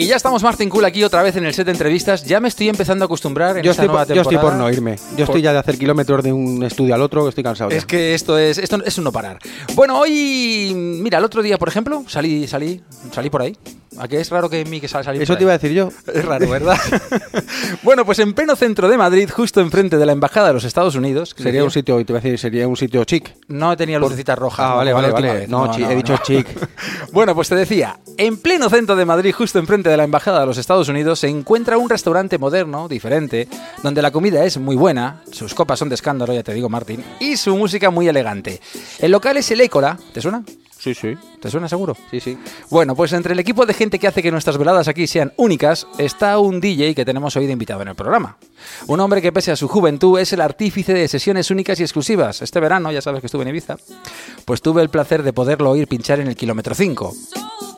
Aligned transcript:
Y 0.00 0.06
ya 0.06 0.16
estamos 0.16 0.42
Martin 0.42 0.70
Cool 0.70 0.86
aquí 0.86 1.04
otra 1.04 1.22
vez 1.22 1.36
en 1.36 1.44
el 1.44 1.52
set 1.52 1.66
de 1.66 1.72
entrevistas. 1.72 2.24
Ya 2.24 2.40
me 2.40 2.48
estoy 2.48 2.70
empezando 2.70 3.04
a 3.04 3.06
acostumbrar 3.06 3.58
en 3.58 3.62
Yo 3.62 3.70
esta 3.72 3.82
estoy, 3.82 3.92
nueva 3.92 4.06
por, 4.06 4.16
yo 4.16 4.22
estoy 4.22 4.38
por 4.38 4.54
no 4.54 4.70
irme. 4.70 4.96
Yo 5.14 5.24
estoy 5.24 5.42
ya 5.42 5.52
de 5.52 5.58
hacer 5.58 5.76
kilómetros 5.76 6.24
de 6.24 6.32
un 6.32 6.62
estudio 6.62 6.94
al 6.94 7.02
otro, 7.02 7.24
que 7.24 7.28
estoy 7.28 7.44
cansado. 7.44 7.70
ya. 7.70 7.76
Es 7.76 7.84
que 7.84 8.14
esto 8.14 8.38
es 8.38 8.56
esto 8.56 8.78
es 8.82 8.96
un 8.96 9.04
no 9.04 9.12
parar. 9.12 9.38
Bueno, 9.74 9.98
hoy 9.98 10.72
mira, 10.74 11.18
el 11.18 11.24
otro 11.24 11.42
día, 11.42 11.58
por 11.58 11.68
ejemplo, 11.68 12.02
salí 12.08 12.46
salí 12.48 12.82
salí 13.12 13.28
por 13.28 13.42
ahí. 13.42 13.56
¿A 14.00 14.08
qué 14.08 14.18
es 14.20 14.30
raro 14.30 14.48
que 14.48 14.60
en 14.60 14.70
mí 14.70 14.80
que 14.80 14.88
sal- 14.88 15.04
salí 15.04 15.22
Eso 15.22 15.36
te 15.36 15.42
iba 15.42 15.52
a 15.52 15.58
decir 15.58 15.72
yo. 15.72 15.90
Es 16.12 16.24
raro, 16.24 16.48
¿verdad? 16.48 16.78
bueno, 17.82 18.04
pues 18.04 18.18
en 18.18 18.32
pleno 18.32 18.56
centro 18.56 18.88
de 18.88 18.96
Madrid, 18.96 19.28
justo 19.30 19.60
enfrente 19.60 19.98
de 19.98 20.06
la 20.06 20.12
embajada 20.12 20.48
de 20.48 20.54
los 20.54 20.64
Estados 20.64 20.94
Unidos, 20.94 21.34
que 21.34 21.42
Sería 21.42 21.62
un 21.64 21.70
sitio, 21.70 21.96
te 22.04 22.12
iba 22.12 22.18
a 22.18 22.22
decir, 22.22 22.38
sería 22.38 22.66
un 22.66 22.76
sitio 22.76 23.04
chic. 23.04 23.34
No 23.48 23.76
tenía 23.76 23.98
lucecitas 23.98 24.38
rojas. 24.38 24.64
Ah, 24.66 24.70
¿no? 24.70 24.76
vale, 24.76 24.92
vale, 24.92 25.10
vale. 25.10 25.46
No, 25.48 25.72
he 25.74 25.94
dicho 25.94 26.16
chic. 26.22 26.46
bueno, 27.12 27.34
pues 27.34 27.48
te 27.48 27.54
decía, 27.54 27.98
en 28.16 28.38
pleno 28.38 28.70
centro 28.70 28.96
de 28.96 29.04
Madrid, 29.04 29.34
justo 29.36 29.58
enfrente 29.58 29.90
de 29.90 29.96
la 29.96 30.04
embajada 30.04 30.40
de 30.40 30.46
los 30.46 30.58
Estados 30.58 30.88
Unidos, 30.88 31.18
se 31.20 31.28
encuentra 31.28 31.76
un 31.78 31.90
restaurante 31.90 32.38
moderno, 32.38 32.88
diferente, 32.88 33.48
donde 33.82 34.02
la 34.02 34.10
comida 34.10 34.44
es 34.44 34.58
muy 34.58 34.76
buena, 34.76 35.22
sus 35.30 35.54
copas 35.54 35.78
son 35.78 35.88
de 35.88 35.94
escándalo, 35.94 36.32
ya 36.32 36.42
te 36.42 36.54
digo, 36.54 36.68
Martín, 36.68 37.04
y 37.20 37.36
su 37.36 37.56
música 37.56 37.90
muy 37.90 38.08
elegante. 38.08 38.60
El 38.98 39.12
local 39.12 39.36
es 39.36 39.50
el 39.50 39.60
Écola, 39.60 39.98
¿te 40.12 40.20
suena? 40.20 40.42
Sí, 40.80 40.94
sí. 40.94 41.14
¿Te 41.42 41.50
suena 41.50 41.68
seguro? 41.68 41.94
Sí, 42.10 42.20
sí. 42.20 42.38
Bueno, 42.70 42.96
pues 42.96 43.12
entre 43.12 43.34
el 43.34 43.38
equipo 43.38 43.66
de 43.66 43.74
gente 43.74 43.98
que 43.98 44.08
hace 44.08 44.22
que 44.22 44.30
nuestras 44.30 44.56
veladas 44.56 44.88
aquí 44.88 45.06
sean 45.06 45.30
únicas, 45.36 45.86
está 45.98 46.38
un 46.38 46.58
DJ 46.58 46.94
que 46.94 47.04
tenemos 47.04 47.36
hoy 47.36 47.46
de 47.46 47.52
invitado 47.52 47.82
en 47.82 47.88
el 47.88 47.94
programa. 47.94 48.38
Un 48.86 48.98
hombre 49.00 49.20
que 49.20 49.30
pese 49.30 49.52
a 49.52 49.56
su 49.56 49.68
juventud 49.68 50.18
es 50.18 50.32
el 50.32 50.40
artífice 50.40 50.94
de 50.94 51.06
sesiones 51.06 51.50
únicas 51.50 51.78
y 51.80 51.82
exclusivas. 51.82 52.40
Este 52.40 52.60
verano, 52.60 52.90
ya 52.92 53.02
sabes 53.02 53.20
que 53.20 53.26
estuve 53.26 53.42
en 53.42 53.48
Ibiza, 53.48 53.76
pues 54.46 54.62
tuve 54.62 54.80
el 54.80 54.88
placer 54.88 55.22
de 55.22 55.34
poderlo 55.34 55.70
oír 55.70 55.86
pinchar 55.86 56.18
en 56.18 56.28
el 56.28 56.36
kilómetro 56.36 56.74
5. 56.74 57.14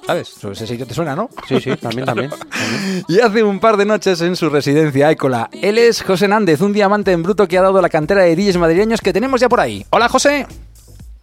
¿Sabes? 0.06 0.36
Ese 0.44 0.66
sitio 0.66 0.86
te 0.86 0.94
suena, 0.94 1.16
¿no? 1.16 1.28
Sí, 1.48 1.60
sí, 1.60 1.76
también, 1.76 2.06
también. 2.06 2.30
también. 2.30 3.04
Y 3.08 3.18
hace 3.18 3.42
un 3.42 3.58
par 3.58 3.76
de 3.76 3.84
noches 3.84 4.20
en 4.20 4.36
su 4.36 4.48
residencia 4.48 5.10
Écola. 5.10 5.50
Él 5.52 5.76
es 5.76 6.02
José 6.02 6.28
Nández, 6.28 6.60
un 6.60 6.72
diamante 6.72 7.10
en 7.10 7.24
bruto 7.24 7.48
que 7.48 7.58
ha 7.58 7.62
dado 7.62 7.80
la 7.82 7.88
cantera 7.88 8.22
de 8.22 8.36
DJs 8.36 8.58
madrileños 8.58 9.00
que 9.00 9.12
tenemos 9.12 9.40
ya 9.40 9.48
por 9.48 9.58
ahí. 9.58 9.84
Hola, 9.90 10.08
José. 10.08 10.46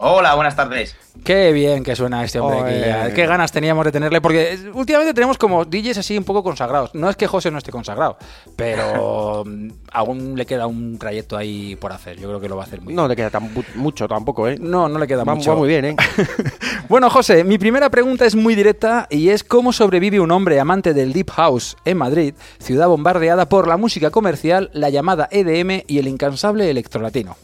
Hola, 0.02 0.33
buenas 0.36 0.55
tardes. 0.55 0.95
Qué 1.25 1.52
bien 1.52 1.83
que 1.83 1.94
suena 1.94 2.23
este 2.23 2.39
hombre. 2.39 2.94
Aquí. 2.94 3.14
Qué 3.16 3.25
ganas 3.25 3.52
teníamos 3.52 3.83
de 3.83 3.92
tenerle, 3.92 4.22
porque 4.22 4.58
últimamente 4.73 5.14
tenemos 5.14 5.38
como 5.38 5.66
DJs 5.66 5.97
así 5.97 6.17
un 6.17 6.23
poco 6.23 6.41
consagrados. 6.41 6.95
No 6.95 7.09
es 7.09 7.17
que 7.17 7.28
José 7.28 7.52
no 7.52 7.58
esté 7.58 7.69
consagrado, 7.72 8.17
pero 8.56 9.44
mm, 9.45 9.69
aún 9.91 10.38
le 10.38 10.45
queda 10.45 10.67
un 10.67 10.97
trayecto 10.97 11.36
ahí 11.36 11.75
por 11.75 11.91
hacer. 11.91 12.17
Yo 12.17 12.30
creo 12.30 12.39
que 12.39 12.47
lo 12.47 12.56
va 12.56 12.64
a 12.64 12.66
hacer 12.67 12.80
muy 12.80 12.94
No 12.94 13.02
bien. 13.02 13.09
le 13.09 13.16
queda 13.17 13.30
tan 13.30 13.52
mucho 13.75 14.08
tampoco, 14.08 14.47
¿eh? 14.47 14.56
No, 14.58 14.88
no 14.88 15.00
le 15.00 15.06
queda 15.06 15.25
Va, 15.25 15.36
mucho. 15.36 15.50
va 15.52 15.58
muy 15.58 15.67
bien, 15.67 15.83
¿eh? 15.83 15.95
Bueno, 16.88 17.09
José, 17.09 17.44
mi 17.44 17.58
primera 17.58 17.89
pregunta 17.89 18.25
es 18.25 18.36
muy 18.36 18.56
directa 18.56 19.06
y 19.09 19.30
es 19.30 19.44
cómo 19.44 19.73
sobrevive 19.73 20.22
un 20.22 20.31
hombre 20.31 20.61
amante 20.61 20.94
del 20.94 21.11
Deep 21.11 21.30
House 21.31 21.75
en 21.84 21.97
Madrid, 21.97 22.36
ciudad 22.59 22.88
bombardeada 22.88 23.50
por 23.50 23.67
la 23.67 23.75
música 23.75 24.11
comercial, 24.11 24.69
la 24.72 24.89
llamada 24.89 25.28
EDM 25.30 25.84
y 25.88 25.97
el 26.00 26.08
incansable 26.08 26.69
electrolatino. 26.69 27.36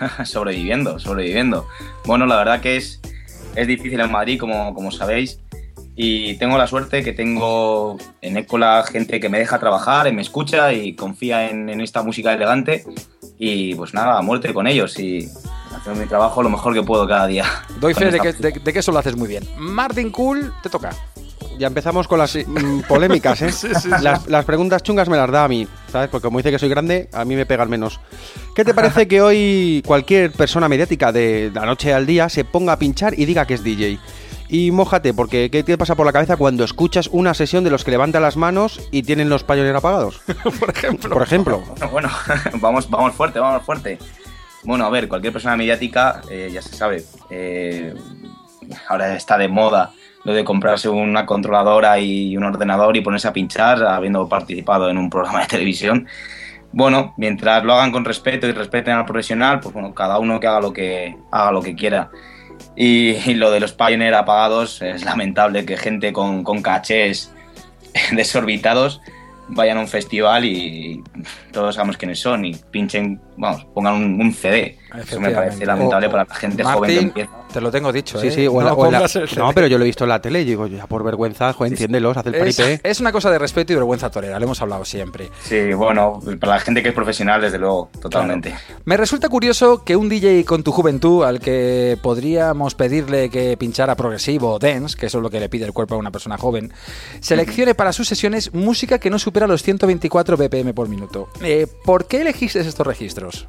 sobreviviendo, 0.24 0.98
sobreviviendo. 0.98 1.66
Bueno, 2.04 2.26
la 2.26 2.36
verdad 2.36 2.60
que 2.60 2.76
es, 2.76 3.00
es 3.54 3.66
difícil 3.66 4.00
en 4.00 4.10
Madrid, 4.10 4.38
como, 4.38 4.74
como 4.74 4.90
sabéis. 4.90 5.40
Y 5.96 6.34
tengo 6.34 6.56
la 6.56 6.68
suerte 6.68 7.02
que 7.02 7.12
tengo 7.12 7.98
en 8.20 8.36
Écola 8.36 8.84
gente 8.88 9.18
que 9.18 9.28
me 9.28 9.38
deja 9.38 9.58
trabajar, 9.58 10.06
y 10.06 10.12
me 10.12 10.22
escucha 10.22 10.72
y 10.72 10.94
confía 10.94 11.50
en, 11.50 11.68
en 11.68 11.80
esta 11.80 12.02
música 12.02 12.32
elegante. 12.32 12.84
Y 13.38 13.74
pues 13.74 13.94
nada, 13.94 14.18
a 14.18 14.22
muerte 14.22 14.54
con 14.54 14.66
ellos 14.66 14.98
y 14.98 15.28
haciendo 15.74 16.00
mi 16.00 16.08
trabajo 16.08 16.42
lo 16.42 16.50
mejor 16.50 16.74
que 16.74 16.82
puedo 16.82 17.06
cada 17.06 17.26
día. 17.26 17.44
Doy 17.80 17.94
fe 17.94 18.10
de 18.10 18.20
que, 18.20 18.32
de 18.32 18.72
que 18.72 18.78
eso 18.78 18.92
lo 18.92 18.98
haces 18.98 19.16
muy 19.16 19.28
bien. 19.28 19.44
Martin 19.56 20.10
Cool, 20.10 20.52
te 20.62 20.68
toca. 20.68 20.90
Ya 21.58 21.66
empezamos 21.66 22.06
con 22.06 22.18
las 22.18 22.36
mm, 22.36 22.80
polémicas, 22.88 23.42
¿eh? 23.42 23.50
Las, 24.00 24.26
las 24.28 24.44
preguntas 24.44 24.82
chungas 24.82 25.08
me 25.08 25.16
las 25.16 25.30
da 25.30 25.44
a 25.44 25.48
mí, 25.48 25.66
¿sabes? 25.90 26.08
Porque 26.08 26.26
como 26.26 26.38
dice 26.38 26.50
que 26.50 26.58
soy 26.58 26.68
grande, 26.68 27.08
a 27.12 27.24
mí 27.24 27.34
me 27.34 27.46
pegan 27.46 27.68
menos. 27.68 28.00
¿Qué 28.54 28.64
te 28.64 28.74
parece 28.74 29.08
que 29.08 29.20
hoy 29.20 29.82
cualquier 29.84 30.30
persona 30.30 30.68
mediática 30.68 31.10
de 31.10 31.50
la 31.52 31.66
noche 31.66 31.92
al 31.92 32.06
día 32.06 32.28
se 32.28 32.44
ponga 32.44 32.74
a 32.74 32.78
pinchar 32.78 33.18
y 33.18 33.24
diga 33.24 33.44
que 33.44 33.54
es 33.54 33.64
DJ? 33.64 33.98
Y 34.48 34.70
mójate, 34.70 35.12
porque 35.12 35.50
¿qué 35.50 35.62
te 35.62 35.76
pasa 35.76 35.94
por 35.94 36.06
la 36.06 36.12
cabeza 36.12 36.36
cuando 36.36 36.64
escuchas 36.64 37.08
una 37.12 37.34
sesión 37.34 37.64
de 37.64 37.70
los 37.70 37.84
que 37.84 37.90
levantan 37.90 38.22
las 38.22 38.36
manos 38.36 38.80
y 38.90 39.02
tienen 39.02 39.28
los 39.28 39.44
payoneros 39.44 39.78
apagados? 39.78 40.20
Por 40.60 40.70
ejemplo. 40.70 41.10
Por 41.10 41.22
ejemplo. 41.22 41.62
Bueno, 41.90 41.92
bueno, 41.92 42.10
vamos, 42.60 42.88
vamos 42.88 43.14
fuerte, 43.14 43.38
vamos 43.38 43.62
fuerte. 43.62 43.98
Bueno, 44.62 44.86
a 44.86 44.90
ver, 44.90 45.08
cualquier 45.08 45.32
persona 45.32 45.56
mediática, 45.56 46.22
eh, 46.30 46.50
ya 46.52 46.62
se 46.62 46.74
sabe, 46.74 47.04
eh, 47.30 47.94
ahora 48.88 49.14
está 49.14 49.36
de 49.36 49.48
moda 49.48 49.92
lo 50.28 50.34
de 50.34 50.44
comprarse 50.44 50.90
una 50.90 51.24
controladora 51.24 51.98
y 51.98 52.36
un 52.36 52.44
ordenador 52.44 52.94
y 52.94 53.00
ponerse 53.00 53.28
a 53.28 53.32
pinchar 53.32 53.82
habiendo 53.82 54.28
participado 54.28 54.90
en 54.90 54.98
un 54.98 55.08
programa 55.08 55.40
de 55.40 55.46
televisión. 55.46 56.06
Bueno, 56.70 57.14
mientras 57.16 57.64
lo 57.64 57.72
hagan 57.72 57.90
con 57.92 58.04
respeto 58.04 58.46
y 58.46 58.52
respeten 58.52 58.92
al 58.92 59.06
profesional, 59.06 59.58
pues 59.60 59.72
bueno, 59.72 59.94
cada 59.94 60.18
uno 60.18 60.38
que 60.38 60.46
haga 60.46 60.60
lo 60.60 60.70
que, 60.74 61.16
haga 61.30 61.50
lo 61.50 61.62
que 61.62 61.74
quiera. 61.74 62.10
Y, 62.76 63.12
y 63.30 63.34
lo 63.36 63.50
de 63.50 63.60
los 63.60 63.72
Pioneer 63.72 64.14
apagados 64.14 64.82
es 64.82 65.02
lamentable 65.02 65.64
que 65.64 65.78
gente 65.78 66.12
con, 66.12 66.44
con 66.44 66.60
cachés 66.60 67.32
desorbitados 68.12 69.00
vayan 69.48 69.78
a 69.78 69.80
un 69.80 69.88
festival 69.88 70.44
y 70.44 71.02
todos 71.52 71.74
sabemos 71.76 71.96
quiénes 71.96 72.20
son 72.20 72.44
y 72.44 72.54
pinchen, 72.70 73.18
vamos, 73.38 73.64
pongan 73.72 73.94
un, 73.94 74.20
un 74.20 74.34
CD. 74.34 74.76
Eso 74.94 75.18
me 75.20 75.30
parece 75.30 75.64
lamentable 75.64 76.06
O- 76.06 76.10
para 76.10 76.24
la 76.28 76.34
gente 76.34 76.62
joven 76.64 76.90
que 76.90 76.98
empieza. 77.06 77.30
Te 77.52 77.60
lo 77.60 77.70
tengo 77.70 77.92
dicho, 77.92 78.20
Sí, 78.20 78.28
¿eh? 78.28 78.30
sí, 78.30 78.46
o 78.46 78.58
en 78.60 78.64
la- 78.66 78.70
no, 78.72 78.76
o 78.76 78.86
en 78.86 78.92
la- 78.92 78.98
pongas 78.98 79.16
el 79.16 79.28
CD. 79.28 79.40
no, 79.40 79.52
pero 79.52 79.66
yo 79.66 79.78
lo 79.78 79.84
he 79.84 79.86
visto 79.86 80.04
en 80.04 80.10
la 80.10 80.20
tele 80.20 80.42
y 80.42 80.44
digo, 80.44 80.66
ya 80.66 80.86
por 80.86 81.02
vergüenza, 81.04 81.52
joder, 81.52 81.72
enciéndelos, 81.72 82.16
haz 82.16 82.26
el 82.26 82.34
Es, 82.34 82.56
paripé. 82.56 82.80
es 82.88 83.00
una 83.00 83.12
cosa 83.12 83.30
de 83.30 83.38
respeto 83.38 83.72
y 83.72 83.76
vergüenza 83.76 84.10
torera, 84.10 84.38
lo 84.38 84.44
hemos 84.44 84.60
hablado 84.62 84.84
siempre. 84.84 85.30
Sí, 85.42 85.72
bueno, 85.74 86.20
para 86.40 86.54
la 86.54 86.60
gente 86.60 86.82
que 86.82 86.90
es 86.90 86.94
profesional, 86.94 87.40
desde 87.40 87.58
luego, 87.58 87.90
totalmente. 88.00 88.54
Me 88.84 88.96
resulta 88.96 89.28
curioso 89.28 89.84
que 89.84 89.96
un 89.96 90.08
DJ 90.08 90.44
con 90.44 90.62
tu 90.62 90.72
juventud, 90.72 91.24
al 91.24 91.40
que 91.40 91.98
podríamos 92.02 92.74
pedirle 92.74 93.30
que 93.30 93.56
pinchara 93.56 93.94
progresivo 93.96 94.52
o 94.54 94.58
dance, 94.58 94.96
que 94.96 95.06
eso 95.06 95.18
es 95.18 95.22
lo 95.22 95.30
que 95.30 95.40
le 95.40 95.48
pide 95.48 95.64
el 95.64 95.72
cuerpo 95.72 95.94
a 95.94 95.98
una 95.98 96.10
persona 96.10 96.36
joven, 96.38 96.72
seleccione 97.20 97.74
para 97.74 97.92
sus 97.92 98.08
sesiones 98.08 98.52
música 98.54 98.98
que 98.98 99.10
no 99.10 99.18
supera 99.18 99.46
los 99.46 99.62
124 99.62 100.36
BPM 100.36 100.72
por 100.74 100.88
minuto. 100.88 101.28
Eh, 101.42 101.66
¿Por 101.84 102.06
qué 102.06 102.20
elegiste 102.22 102.60
estos 102.60 102.86
registros? 102.86 103.48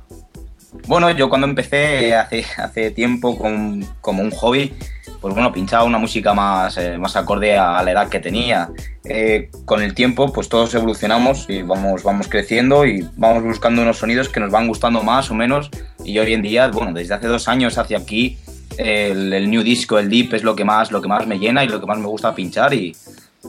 Bueno, 0.87 1.09
yo 1.11 1.29
cuando 1.29 1.47
empecé 1.47 2.13
hace, 2.13 2.45
hace 2.57 2.91
tiempo 2.91 3.37
con, 3.37 3.85
como 4.01 4.21
un 4.21 4.31
hobby, 4.31 4.73
pues 5.19 5.33
bueno, 5.33 5.51
pinchaba 5.51 5.83
una 5.83 5.97
música 5.97 6.33
más, 6.33 6.77
eh, 6.77 6.97
más 6.97 7.15
acorde 7.15 7.57
a 7.57 7.81
la 7.83 7.91
edad 7.91 8.09
que 8.09 8.19
tenía. 8.19 8.69
Eh, 9.03 9.49
con 9.65 9.81
el 9.81 9.93
tiempo, 9.93 10.31
pues 10.31 10.47
todos 10.47 10.73
evolucionamos 10.75 11.45
y 11.49 11.63
vamos, 11.63 12.03
vamos 12.03 12.27
creciendo 12.27 12.85
y 12.85 13.07
vamos 13.17 13.43
buscando 13.43 13.81
unos 13.81 13.97
sonidos 13.97 14.29
que 14.29 14.39
nos 14.39 14.51
van 14.51 14.67
gustando 14.67 15.01
más 15.03 15.31
o 15.31 15.35
menos. 15.35 15.71
Y 16.05 16.19
hoy 16.19 16.33
en 16.33 16.41
día, 16.41 16.67
bueno, 16.67 16.93
desde 16.93 17.15
hace 17.15 17.27
dos 17.27 17.47
años 17.47 17.77
hacia 17.77 17.97
aquí, 17.97 18.37
el, 18.77 19.33
el 19.33 19.49
new 19.49 19.63
disco, 19.63 19.99
el 19.99 20.09
deep, 20.09 20.35
es 20.35 20.43
lo 20.43 20.55
que 20.55 20.63
más, 20.63 20.91
lo 20.91 21.01
que 21.01 21.07
más 21.07 21.25
me 21.27 21.39
llena 21.39 21.63
y 21.63 21.67
lo 21.67 21.79
que 21.79 21.87
más 21.87 21.97
me 21.97 22.07
gusta 22.07 22.35
pinchar. 22.35 22.73
Y, 22.73 22.95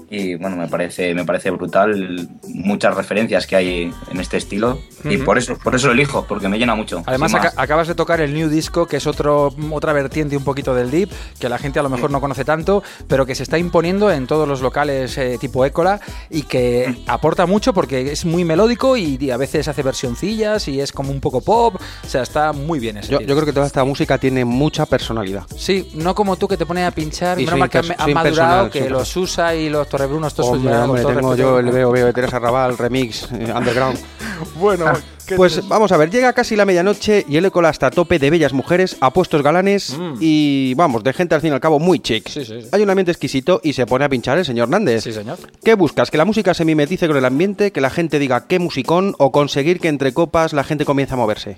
y 0.08 0.36
bueno, 0.36 0.56
me 0.56 0.68
parece, 0.68 1.14
me 1.14 1.24
parece 1.24 1.50
brutal 1.50 2.28
muchas 2.48 2.94
referencias 2.94 3.46
que 3.46 3.56
hay 3.56 3.92
en 4.10 4.20
este 4.20 4.36
estilo. 4.36 4.78
Y 5.04 5.16
Ujú. 5.16 5.24
por 5.24 5.38
eso, 5.38 5.56
por 5.58 5.74
eso 5.74 5.88
lo 5.88 5.94
elijo, 5.94 6.24
porque 6.28 6.48
me 6.48 6.58
llena 6.58 6.74
mucho. 6.74 7.02
Además, 7.06 7.34
acabas 7.56 7.88
de 7.88 7.94
tocar 7.94 8.20
el 8.20 8.32
New 8.34 8.48
Disco, 8.48 8.86
que 8.86 8.98
es 8.98 9.06
otro, 9.06 9.52
otra 9.72 9.92
vertiente 9.92 10.36
un 10.36 10.44
poquito 10.44 10.74
del 10.74 10.90
Deep, 10.90 11.10
que 11.38 11.48
la 11.48 11.58
gente 11.58 11.80
a 11.80 11.82
lo 11.82 11.88
mejor 11.88 12.10
no 12.10 12.20
conoce 12.20 12.44
tanto, 12.44 12.82
pero 13.08 13.26
que 13.26 13.34
se 13.34 13.42
está 13.42 13.58
imponiendo 13.58 14.12
en 14.12 14.26
todos 14.26 14.46
los 14.46 14.60
locales 14.60 15.16
eh, 15.18 15.38
tipo 15.40 15.64
Écola 15.64 16.00
y 16.28 16.42
que 16.42 17.02
aporta 17.06 17.46
mucho 17.46 17.72
porque 17.72 18.12
es 18.12 18.24
muy 18.24 18.44
melódico 18.44 18.96
y, 18.96 19.16
y 19.20 19.30
a 19.30 19.36
veces 19.36 19.66
hace 19.66 19.82
versioncillas 19.82 20.68
y 20.68 20.80
es 20.80 20.92
como 20.92 21.10
un 21.10 21.20
poco 21.20 21.40
pop. 21.40 21.76
O 21.76 22.08
sea, 22.08 22.22
está 22.22 22.52
muy 22.52 22.78
bien 22.78 22.98
ese 22.98 23.12
Yo, 23.12 23.20
yo 23.20 23.34
creo 23.34 23.46
que 23.46 23.52
toda 23.52 23.66
esta 23.66 23.84
música 23.84 24.18
tiene 24.18 24.44
mucha 24.44 24.86
personalidad. 24.86 25.44
Sí, 25.56 25.90
no 25.94 26.14
como 26.14 26.36
tú 26.36 26.46
que 26.46 26.56
te 26.56 26.66
pones 26.66 26.86
a 26.86 26.90
pinchar, 26.92 27.40
Y 27.40 27.44
menos 27.44 27.58
mal 27.58 27.70
que 27.70 27.82
soy 27.82 28.14
madurado, 28.14 28.70
que 28.70 28.88
los 28.88 29.16
USA 29.16 29.54
y 29.54 29.69
los 29.69 29.80
Torrebrunos, 29.88 30.35
todos 30.35 30.50
Hombre, 30.50 30.73
ya, 30.73 30.85
hombre, 30.85 31.03
con 31.03 31.12
todo 31.12 31.21
tengo 31.21 31.37
yo 31.37 31.59
el 31.59 31.71
veo 31.71 31.91
veo 31.91 32.06
de 32.06 32.12
Teresa 32.12 32.38
Raval, 32.38 32.77
remix, 32.79 33.29
eh, 33.32 33.53
underground. 33.55 33.99
Bueno, 34.56 34.87
¿qué 35.27 35.37
Pues 35.37 35.69
vamos 35.69 35.93
a 35.93 35.99
ver, 35.99 36.09
llega 36.11 36.32
casi 36.32 36.56
la 36.56 36.65
medianoche 36.65 37.27
y 37.29 37.37
el 37.37 37.44
Écola 37.44 37.69
está 37.69 37.88
a 37.88 37.91
tope 37.91 38.19
de 38.19 38.31
bellas 38.31 38.55
mujeres, 38.55 38.97
apuestos 39.00 39.43
galanes 39.43 39.94
Mm. 39.99 40.15
y 40.19 40.73
vamos, 40.75 41.05
de 41.05 41.12
gente 41.12 41.35
al 41.35 41.43
fin 41.43 41.50
y 41.50 41.55
al 41.55 41.61
cabo 41.61 41.79
muy 41.79 41.99
chic. 42.00 42.27
Sí, 42.29 42.44
sí, 42.47 42.62
sí. 42.62 42.69
Hay 42.73 42.82
un 42.82 42.88
ambiente 42.88 43.12
exquisito 43.12 43.61
y 43.62 43.75
se 43.75 43.85
pone 43.85 44.06
a 44.06 44.09
pinchar 44.09 44.38
el 44.38 44.47
señor 44.47 44.71
Nández. 44.71 45.05
Sí, 45.05 45.12
señor. 45.12 45.37
¿Qué 45.62 45.75
buscas? 45.75 46.11
¿Que 46.11 46.17
la 46.17 46.25
música 46.25 46.55
se 46.55 46.65
mimetice 46.65 47.06
con 47.06 47.19
el 47.19 47.25
ambiente? 47.27 47.71
¿Que 47.71 47.82
la 47.82 47.91
gente 47.91 48.19
diga 48.19 48.47
qué 48.47 48.59
musicón? 48.59 49.15
¿O 49.19 49.31
conseguir 49.31 49.79
que 49.79 49.88
entre 49.88 50.15
copas 50.15 50.55
la 50.55 50.65
gente 50.65 50.87
comience 50.87 51.12
a 51.12 51.17
moverse? 51.19 51.56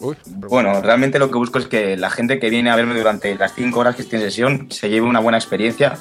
Uy, 0.00 0.16
Bueno, 0.26 0.80
realmente 0.80 1.18
lo 1.18 1.30
que 1.30 1.36
busco 1.38 1.58
es 1.58 1.66
que 1.66 1.96
la 1.98 2.08
gente 2.10 2.40
que 2.40 2.48
viene 2.48 2.70
a 2.70 2.76
verme 2.76 2.96
durante 2.98 3.34
las 3.36 3.54
5 3.54 3.78
horas 3.78 3.94
que 3.94 4.02
estoy 4.02 4.20
en 4.20 4.24
sesión 4.24 4.66
se 4.70 4.88
lleve 4.88 5.06
una 5.06 5.20
buena 5.20 5.36
experiencia. 5.38 5.98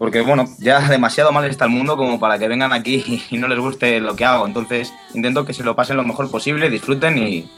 Porque, 0.00 0.22
bueno, 0.22 0.46
ya 0.56 0.80
demasiado 0.88 1.30
mal 1.30 1.44
está 1.44 1.66
el 1.66 1.72
mundo 1.72 1.94
como 1.98 2.18
para 2.18 2.38
que 2.38 2.48
vengan 2.48 2.72
aquí 2.72 3.22
y 3.30 3.36
no 3.36 3.46
les 3.48 3.58
guste 3.58 4.00
lo 4.00 4.16
que 4.16 4.24
hago. 4.24 4.46
Entonces, 4.46 4.94
intento 5.12 5.44
que 5.44 5.52
se 5.52 5.62
lo 5.62 5.76
pasen 5.76 5.98
lo 5.98 6.04
mejor 6.04 6.30
posible, 6.30 6.70
disfruten 6.70 7.18
y, 7.18 7.50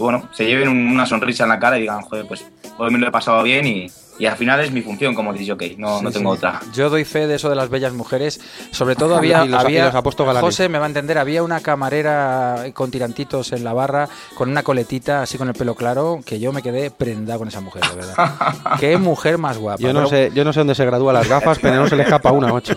bueno, 0.00 0.28
se 0.32 0.44
lleven 0.46 0.68
una 0.68 1.06
sonrisa 1.06 1.44
en 1.44 1.50
la 1.50 1.58
cara 1.58 1.78
y 1.78 1.82
digan, 1.82 2.02
joder, 2.02 2.26
pues 2.26 2.44
hoy 2.78 2.90
me 2.90 2.98
lo 2.98 3.08
he 3.08 3.10
pasado 3.10 3.42
bien 3.42 3.66
y, 3.66 3.86
y 4.18 4.26
al 4.26 4.36
final 4.36 4.60
es 4.60 4.70
mi 4.72 4.80
función 4.82 5.14
como 5.14 5.32
dice 5.32 5.52
ok, 5.52 5.62
no, 5.78 6.00
no 6.02 6.10
tengo 6.10 6.30
otra. 6.30 6.60
Yo 6.74 6.90
doy 6.90 7.04
fe 7.04 7.26
de 7.26 7.34
eso 7.36 7.48
de 7.50 7.56
las 7.56 7.68
bellas 7.68 7.92
mujeres. 7.92 8.40
Sobre 8.70 8.96
todo 8.96 9.16
había, 9.16 9.44
Y 9.44 9.48
los- 9.48 9.60
había 9.64 9.90
y 9.90 9.92
los 9.92 10.40
José 10.40 10.68
me 10.68 10.78
va 10.78 10.84
a 10.86 10.88
entender, 10.88 11.18
había 11.18 11.42
una 11.42 11.60
camarera 11.60 12.64
con 12.74 12.90
tirantitos 12.90 13.52
en 13.52 13.64
la 13.64 13.72
barra, 13.72 14.08
con 14.34 14.50
una 14.50 14.62
coletita 14.62 15.22
así 15.22 15.38
con 15.38 15.48
el 15.48 15.54
pelo 15.54 15.74
claro, 15.74 16.20
que 16.24 16.38
yo 16.40 16.52
me 16.52 16.62
quedé 16.62 16.90
prendado 16.90 17.40
con 17.40 17.48
esa 17.48 17.60
mujer, 17.60 17.82
de 17.88 17.96
verdad. 17.96 18.30
Qué 18.80 18.96
mujer 18.96 19.38
más 19.38 19.58
guapa. 19.58 19.80
Yo 19.80 19.92
no, 19.92 20.00
Pero- 20.00 20.08
sé, 20.10 20.30
yo 20.34 20.44
no 20.44 20.52
sé 20.52 20.60
dónde 20.60 20.74
se 20.74 20.84
gradúa 20.84 21.12
las 21.12 21.28
gafas, 21.28 21.58
pero 21.60 21.76
no 21.76 21.88
se 21.88 21.96
le 21.96 22.02
escapa 22.04 22.30
una, 22.32 22.52
macho. 22.52 22.74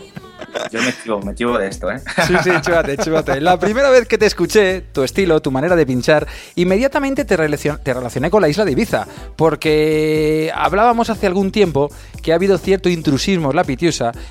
Yo 0.71 0.81
me 0.81 0.93
chivo, 1.03 1.21
me 1.21 1.35
chivo 1.35 1.57
de 1.57 1.67
esto, 1.67 1.91
¿eh? 1.91 2.01
Sí, 2.27 2.33
sí, 2.43 2.49
chúvate, 2.61 2.97
chúvate. 2.97 3.41
La 3.41 3.59
primera 3.59 3.89
vez 3.89 4.07
que 4.07 4.17
te 4.17 4.25
escuché, 4.25 4.81
tu 4.91 5.03
estilo, 5.03 5.41
tu 5.41 5.51
manera 5.51 5.75
de 5.75 5.85
pinchar, 5.85 6.27
inmediatamente 6.55 7.25
te, 7.25 7.37
te 7.37 7.93
relacioné 7.93 8.29
con 8.29 8.41
la 8.41 8.49
isla 8.49 8.65
de 8.65 8.71
Ibiza, 8.71 9.07
porque 9.35 10.51
hablábamos 10.53 11.09
hace 11.09 11.27
algún 11.27 11.51
tiempo 11.51 11.89
que 12.21 12.31
ha 12.31 12.35
habido 12.35 12.57
cierto 12.57 12.89
intrusismo 12.89 13.51
en 13.51 13.57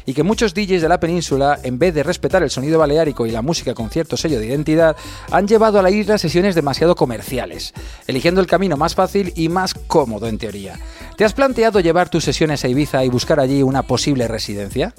y 0.06 0.14
que 0.14 0.22
muchos 0.22 0.54
DJs 0.54 0.82
de 0.82 0.88
la 0.88 1.00
península, 1.00 1.58
en 1.62 1.78
vez 1.78 1.94
de 1.94 2.02
respetar 2.02 2.42
el 2.42 2.50
sonido 2.50 2.78
baleárico 2.78 3.26
y 3.26 3.30
la 3.30 3.42
música 3.42 3.74
con 3.74 3.90
cierto 3.90 4.16
sello 4.16 4.38
de 4.38 4.46
identidad, 4.46 4.96
han 5.30 5.46
llevado 5.46 5.78
a 5.78 5.82
la 5.82 5.90
isla 5.90 6.18
sesiones 6.18 6.54
demasiado 6.54 6.94
comerciales, 6.94 7.72
eligiendo 8.06 8.40
el 8.40 8.46
camino 8.46 8.76
más 8.76 8.94
fácil 8.94 9.32
y 9.36 9.48
más 9.48 9.74
cómodo 9.74 10.28
en 10.28 10.38
teoría. 10.38 10.78
¿Te 11.16 11.24
has 11.24 11.32
planteado 11.32 11.80
llevar 11.80 12.08
tus 12.08 12.24
sesiones 12.24 12.64
a 12.64 12.68
Ibiza 12.68 13.04
y 13.04 13.08
buscar 13.08 13.40
allí 13.40 13.62
una 13.62 13.82
posible 13.82 14.28
residencia? 14.28 14.94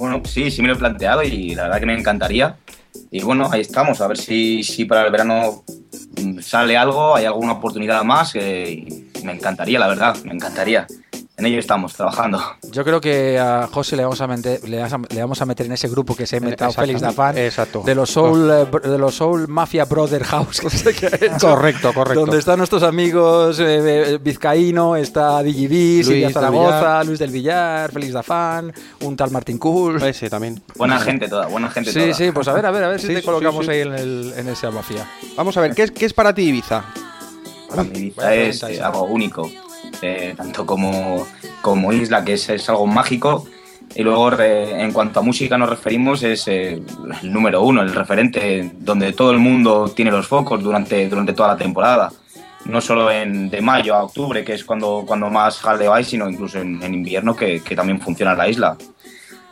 Bueno, 0.00 0.22
sí, 0.24 0.50
sí 0.50 0.62
me 0.62 0.68
lo 0.68 0.74
he 0.74 0.78
planteado 0.78 1.22
y 1.22 1.54
la 1.54 1.64
verdad 1.64 1.78
que 1.78 1.84
me 1.84 1.92
encantaría. 1.94 2.56
Y 3.10 3.20
bueno, 3.20 3.50
ahí 3.52 3.60
estamos, 3.60 4.00
a 4.00 4.06
ver 4.06 4.16
si, 4.16 4.62
si 4.64 4.86
para 4.86 5.04
el 5.04 5.12
verano 5.12 5.62
mm, 6.22 6.38
sale 6.38 6.74
algo, 6.74 7.14
hay 7.14 7.26
alguna 7.26 7.52
oportunidad 7.52 8.02
más. 8.02 8.34
eh, 8.34 8.86
me 9.22 9.32
encantaría, 9.32 9.78
la 9.78 9.88
verdad, 9.88 10.16
me 10.24 10.32
encantaría. 10.32 10.86
En 11.40 11.46
ello 11.46 11.58
estamos, 11.58 11.94
trabajando. 11.94 12.38
Yo 12.70 12.84
creo 12.84 13.00
que 13.00 13.38
a 13.38 13.66
José 13.72 13.96
le 13.96 14.02
vamos 14.02 14.20
a 14.20 14.26
meter, 14.26 14.68
le 14.68 14.78
vas 14.78 14.92
a- 14.92 14.98
le 15.08 15.20
vamos 15.22 15.40
a 15.40 15.46
meter 15.46 15.64
en 15.64 15.72
ese 15.72 15.88
grupo 15.88 16.14
que 16.14 16.26
se 16.26 16.36
ha 16.36 16.38
inventado 16.38 16.70
Félix 16.70 17.00
Dafan. 17.00 17.38
Exacto. 17.38 17.82
De 17.82 17.94
los 17.94 18.10
Soul, 18.10 18.50
eh, 18.50 18.66
br- 18.70 18.82
de 18.82 18.98
los 18.98 19.14
Soul 19.14 19.48
Mafia 19.48 19.86
Brother 19.86 20.22
House. 20.24 20.60
que 20.60 21.06
ha. 21.30 21.38
Correcto, 21.38 21.94
correcto. 21.94 22.20
Donde 22.20 22.38
están 22.38 22.58
nuestros 22.58 22.82
amigos 22.82 23.58
eh, 23.58 24.12
eh, 24.14 24.18
Vizcaíno, 24.20 24.96
está 24.96 25.42
DigiB, 25.42 26.04
Silvia 26.04 26.30
Zaragoza. 26.30 27.02
Luis 27.04 27.18
del 27.18 27.30
Villar, 27.30 27.90
Félix 27.90 28.12
Dafan, 28.12 28.70
un 29.00 29.16
tal 29.16 29.30
Martín 29.30 29.56
Cool. 29.56 30.02
Ese 30.02 30.28
también. 30.28 30.62
Buena 30.76 30.98
gente 31.00 31.26
toda, 31.26 31.46
buena 31.46 31.70
gente 31.70 31.90
Sí, 31.90 32.00
toda. 32.00 32.12
sí, 32.14 32.30
pues 32.32 32.48
a 32.48 32.52
ver, 32.52 32.66
a 32.66 32.70
ver, 32.70 32.84
a 32.84 32.88
ver 32.88 33.00
si 33.00 33.06
Sí, 33.06 33.14
te 33.14 33.20
sí, 33.20 33.24
colocamos 33.26 33.64
sí. 33.64 33.70
ahí 33.72 33.80
en, 33.80 33.94
el, 33.94 34.34
en 34.36 34.46
esa 34.50 34.70
mafia. 34.70 35.06
Vamos 35.38 35.56
a 35.56 35.62
ver, 35.62 35.74
¿qué 35.74 35.84
es, 35.84 35.90
qué 35.90 36.04
es 36.04 36.12
para 36.12 36.34
ti 36.34 36.42
Ibiza? 36.42 36.84
Para 37.70 37.84
mí 37.84 37.98
Ibiza 37.98 38.34
es 38.34 38.62
eh, 38.64 38.82
algo 38.82 39.04
único, 39.04 39.50
eh, 40.02 40.34
tanto 40.36 40.64
como, 40.66 41.26
como 41.62 41.92
isla, 41.92 42.24
que 42.24 42.34
es, 42.34 42.48
es 42.48 42.68
algo 42.68 42.86
mágico. 42.86 43.46
Y 43.94 44.02
luego, 44.04 44.30
re- 44.30 44.80
en 44.82 44.92
cuanto 44.92 45.18
a 45.20 45.22
música 45.22 45.58
nos 45.58 45.68
referimos, 45.68 46.22
es 46.22 46.46
eh, 46.46 46.80
el 47.22 47.32
número 47.32 47.62
uno, 47.62 47.82
el 47.82 47.92
referente, 47.92 48.70
donde 48.78 49.12
todo 49.12 49.32
el 49.32 49.38
mundo 49.38 49.90
tiene 49.94 50.12
los 50.12 50.28
focos 50.28 50.62
durante, 50.62 51.08
durante 51.08 51.32
toda 51.32 51.48
la 51.48 51.56
temporada. 51.56 52.12
No 52.66 52.80
solo 52.80 53.10
en, 53.10 53.50
de 53.50 53.60
mayo 53.62 53.94
a 53.96 54.04
octubre, 54.04 54.44
que 54.44 54.52
es 54.52 54.64
cuando, 54.64 55.02
cuando 55.06 55.28
más 55.30 55.58
jaleo 55.58 55.92
hay, 55.92 56.04
sino 56.04 56.28
incluso 56.30 56.58
en, 56.60 56.80
en 56.82 56.94
invierno, 56.94 57.34
que, 57.34 57.62
que 57.62 57.74
también 57.74 58.00
funciona 58.00 58.34
la 58.34 58.48
isla. 58.48 58.76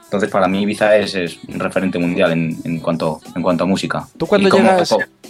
Entonces, 0.05 0.31
para 0.31 0.47
mí, 0.47 0.63
Ibiza 0.63 0.97
es, 0.97 1.15
es 1.15 1.39
un 1.49 1.59
referente 1.59 1.99
mundial 1.99 2.33
en, 2.33 2.57
en, 2.65 2.79
cuanto, 2.81 3.21
en 3.35 3.43
cuanto 3.43 3.65
a 3.65 3.67
música. 3.67 4.07
Tú 4.17 4.27
cuando 4.27 4.49
llegas, 4.63 4.89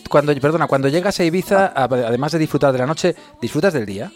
cuando, 0.09 0.35
perdona, 0.41 0.67
cuando 0.67 0.89
llegas 0.89 1.19
a 1.19 1.25
Ibiza, 1.25 1.67
a- 1.75 1.85
además 1.85 2.33
de 2.33 2.39
disfrutar 2.39 2.73
de 2.73 2.79
la 2.79 2.87
noche, 2.87 3.15
¿disfrutas 3.41 3.73
del 3.73 3.87
día? 3.87 4.13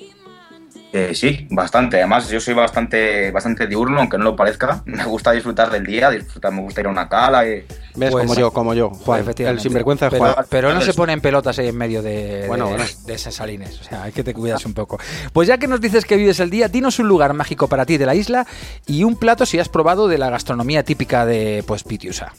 Eh, 0.95 1.15
sí, 1.15 1.47
bastante. 1.51 1.97
Además, 1.97 2.29
yo 2.29 2.39
soy 2.39 2.53
bastante, 2.53 3.31
bastante 3.31 3.67
diurno, 3.67 3.99
aunque 4.01 4.19
no 4.19 4.25
lo 4.25 4.37
parezca. 4.37 4.83
Me 4.87 5.05
gusta 5.05 5.33
disfrutar 5.33 5.71
del 5.71 5.87
día, 5.87 6.11
disfrutar, 6.11 6.53
me 6.53 6.61
gusta 6.61 6.83
ir 6.83 6.87
a 6.87 6.91
una 6.91 7.09
cala. 7.09 7.47
eh. 7.47 7.65
¿Ves? 7.95 8.11
Pues- 8.11 8.27
como 8.27 8.35
yo, 8.39 8.51
como 8.51 8.75
yo, 8.75 8.91
Juan. 8.91 9.25
El 9.39 9.61
sinvergüenza 9.61 10.07
de 10.07 10.11
pero, 10.11 10.33
Juan. 10.33 10.47
pero 10.51 10.75
no 10.75 10.81
se 10.83 10.93
pone 10.93 11.15
en 11.15 11.21
pelotas 11.23 11.59
ahí 11.59 11.69
en 11.69 11.77
medio 11.79 12.03
de, 12.03 12.45
Bueno, 12.47 12.71
de, 13.07 13.15
esas 13.15 13.35
salines. 13.35 13.81
O 13.81 13.85
sea, 13.85 14.03
hay 14.03 14.13
que 14.13 14.23
te 14.23 14.35
cuidas 14.35 14.67
un 14.67 14.75
poco. 14.75 14.99
Pues 15.33 15.49
ya 15.49 15.57
que 15.59 15.67
nos 15.67 15.81
dices 15.81 16.05
que 16.05 16.17
vives 16.17 16.41
el 16.41 16.51
día, 16.51 16.69
dinos 16.69 16.99
un 16.99 17.09
lugar 17.09 17.33
mágico 17.33 17.69
para 17.69 17.87
ti 17.87 17.97
de 17.97 18.05
la 18.07 18.15
isla 18.15 18.47
y 18.87 19.05
un 19.05 19.17
plato 19.17 19.47
si 19.47 19.59
has 19.59 19.69
probado 19.71 20.09
de 20.09 20.19
la 20.19 20.29
gastronomía 20.31 20.83
típica 20.85 21.25
de 21.25 21.65
pues 21.67 21.85
Pitiusa. 21.85 22.33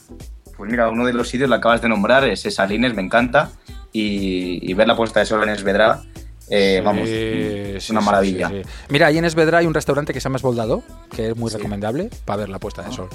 Pues 0.55 0.69
mira, 0.69 0.89
uno 0.89 1.05
de 1.07 1.13
los 1.13 1.27
sitios 1.27 1.49
lo 1.49 1.55
acabas 1.55 1.81
de 1.81 1.89
nombrar 1.89 2.23
es 2.25 2.41
Salines, 2.41 2.93
me 2.93 3.01
encanta. 3.01 3.49
Y, 3.91 4.59
y 4.69 4.73
ver 4.73 4.87
la 4.87 4.95
puesta 4.95 5.19
de 5.19 5.25
sol 5.27 5.43
en 5.43 5.49
Esvedra, 5.49 6.01
eh, 6.49 6.81
vamos, 6.83 7.07
es 7.07 7.89
una 7.89 8.01
maravilla. 8.01 8.49
Sí, 8.49 8.55
sí, 8.57 8.63
sí. 8.63 8.69
Mira, 8.89 9.07
ahí 9.07 9.17
en 9.17 9.25
Esvedra 9.25 9.59
hay 9.59 9.65
un 9.65 9.73
restaurante 9.73 10.13
que 10.13 10.19
se 10.19 10.25
llama 10.25 10.37
Esboldado, 10.37 10.83
que 11.15 11.29
es 11.29 11.35
muy 11.35 11.51
recomendable 11.51 12.09
para 12.25 12.37
ver 12.37 12.49
la 12.49 12.59
puesta 12.59 12.81
de 12.81 12.91
sol. 12.91 13.09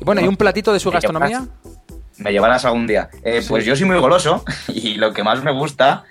Y 0.00 0.04
bueno, 0.04 0.20
¿y 0.20 0.28
un 0.28 0.36
platito 0.36 0.72
de 0.72 0.80
su 0.80 0.90
gastronomía? 0.90 1.46
Me 2.18 2.30
llevarás 2.30 2.64
algún 2.64 2.86
día. 2.86 3.08
Eh, 3.22 3.42
Pues 3.48 3.64
yo 3.64 3.74
soy 3.74 3.86
muy 3.86 3.98
goloso 3.98 4.44
y 4.68 4.94
lo 4.94 5.12
que 5.12 5.22
más 5.22 5.42
me 5.42 5.52
gusta 5.52 6.04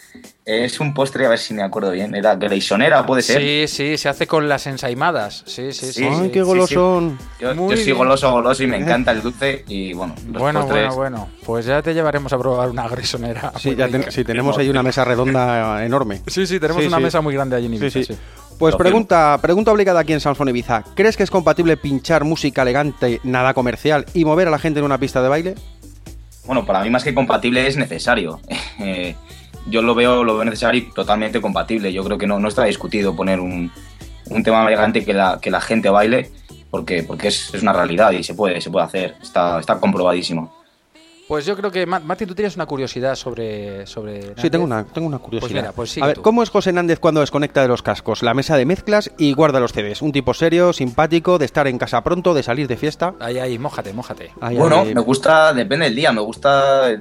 es 0.46 0.80
un 0.80 0.94
postre, 0.94 1.26
a 1.26 1.30
ver 1.30 1.38
si 1.40 1.54
me 1.54 1.62
acuerdo 1.62 1.92
bien, 1.92 2.16
era 2.16 2.36
greisonera, 2.36 3.06
puede 3.06 3.22
ser. 3.22 3.40
Sí, 3.42 3.66
sí, 3.68 3.98
se 3.98 4.10
hace 4.10 4.26
con 4.28 4.50
las 4.50 4.66
ensaimadas. 4.68 5.44
Sí, 5.46 5.72
sí, 5.72 5.86
sí. 5.88 5.94
Sí, 5.94 6.04
Ay, 6.06 6.16
sí, 6.24 6.30
qué 6.30 6.40
sí, 6.40 6.46
golosón. 6.46 7.20
Yo, 7.40 7.54
yo 7.54 7.78
soy 7.78 7.92
goloso, 7.92 8.32
goloso 8.32 8.64
y 8.64 8.68
me 8.68 8.78
encanta 8.82 9.12
el 9.12 9.22
dulce 9.22 9.64
y 9.68 9.94
bueno, 9.94 10.16
los 10.32 10.42
Bueno, 10.42 10.62
postres. 10.62 10.96
bueno, 10.96 10.96
bueno. 10.96 11.30
Pues 11.46 11.66
ya 11.66 11.82
te 11.82 11.94
llevaremos 11.94 12.34
a 12.34 12.40
probar 12.40 12.70
una 12.70 12.88
grisonera. 12.88 13.54
Sí, 13.60 13.76
ya 13.76 13.88
ten- 13.88 14.12
sí, 14.12 14.24
tenemos 14.24 14.58
ahí 14.58 14.70
una 14.70 14.82
mesa 14.84 15.06
redonda 15.06 15.86
enorme. 15.86 16.22
Sí, 16.28 16.48
sí, 16.48 16.60
tenemos 16.60 16.82
Sí, 16.82 16.88
una 16.88 16.98
sí. 16.98 17.04
mesa 17.04 17.22
muy 17.22 17.34
grande 17.34 17.56
allí 17.56 17.68
en 17.68 17.74
Ibiza. 17.76 18.00
sí. 18.00 18.06
sí. 18.06 18.18
Pues 18.58 18.76
pregunta, 18.76 19.40
pregunta 19.42 19.72
obligada 19.72 20.02
aquí 20.02 20.14
en 20.14 20.20
Samsung 20.20 20.50
Ibiza. 20.50 20.84
¿Crees 20.96 21.18
que 21.18 21.24
es 21.24 21.32
compatible 21.32 21.78
pinchar 21.78 22.24
música 22.26 22.62
elegante, 22.62 23.20
nada 23.24 23.56
comercial 23.56 24.06
y 24.14 24.24
mover 24.24 24.48
a 24.50 24.52
la 24.52 24.60
gente 24.60 24.80
en 24.80 24.86
una 24.86 25.00
pista 25.00 25.22
de 25.24 25.30
baile? 25.30 25.56
Bueno, 26.46 26.64
para 26.64 26.82
mí 26.84 26.90
más 26.92 27.04
que 27.04 27.14
compatible 27.16 27.66
es 27.66 27.76
necesario. 27.78 28.40
Yo 29.68 29.82
lo 29.82 29.96
veo, 29.96 30.24
lo 30.24 30.36
veo 30.36 30.46
necesario 30.46 30.82
y 30.82 30.92
totalmente 30.92 31.42
compatible. 31.42 31.94
Yo 31.94 32.04
creo 32.04 32.18
que 32.18 32.28
no, 32.28 32.40
no 32.40 32.48
está 32.48 32.66
discutido 32.66 33.16
poner 33.16 33.40
un, 33.40 33.72
un 34.30 34.44
tema 34.44 34.66
elegante 34.66 35.06
que 35.06 35.14
la, 35.14 35.40
que 35.42 35.52
la 35.52 35.62
gente 35.62 35.90
baile, 35.90 36.32
porque, 36.70 37.04
porque 37.04 37.28
es, 37.28 37.54
es 37.54 37.62
una 37.62 37.74
realidad 37.74 38.12
y 38.12 38.24
se 38.24 38.34
puede, 38.34 38.62
se 38.62 38.70
puede 38.72 38.86
hacer. 38.86 39.16
Está, 39.22 39.60
está 39.60 39.80
comprobadísimo. 39.80 40.61
Pues 41.32 41.46
yo 41.46 41.56
creo 41.56 41.72
que, 41.72 41.86
Ma- 41.86 42.02
Mati, 42.02 42.26
tú 42.26 42.36
tienes 42.36 42.58
una 42.58 42.66
curiosidad 42.66 43.16
sobre... 43.16 43.88
sobre 43.88 44.36
Sí, 44.36 44.50
tengo 44.50 44.66
una, 44.66 44.84
tengo 44.84 45.08
una 45.08 45.18
curiosidad. 45.18 45.62
mira, 45.62 45.72
pues 45.72 45.98
a 46.00 46.08
ver, 46.08 46.16
tú. 46.18 46.22
¿cómo 46.24 46.44
es 46.44 46.50
José 46.50 46.74
Nández 46.74 47.00
cuando 47.00 47.22
desconecta 47.22 47.62
de 47.62 47.70
los 47.70 47.82
cascos, 47.82 48.22
la 48.22 48.34
mesa 48.34 48.58
de 48.58 48.66
mezclas 48.66 49.10
y 49.18 49.32
guarda 49.32 49.62
los 49.62 49.72
CDs? 49.72 50.02
Un 50.02 50.12
tipo 50.12 50.34
serio, 50.34 50.74
simpático, 50.74 51.38
de 51.38 51.46
estar 51.46 51.68
en 51.68 51.78
casa 51.78 52.04
pronto, 52.04 52.34
de 52.34 52.44
salir 52.44 52.68
de 52.68 52.76
fiesta. 52.76 53.14
Ahí, 53.22 53.40
ahí, 53.40 53.58
mójate, 53.58 53.94
mójate. 53.94 54.32
Ay, 54.42 54.58
bueno, 54.58 54.82
ay, 54.82 54.94
me 54.94 55.00
gusta, 55.00 55.54
depende 55.54 55.86
del 55.86 55.96
día. 55.96 56.12
Me 56.12 56.20
gusta, 56.20 56.92
eh, 56.92 57.00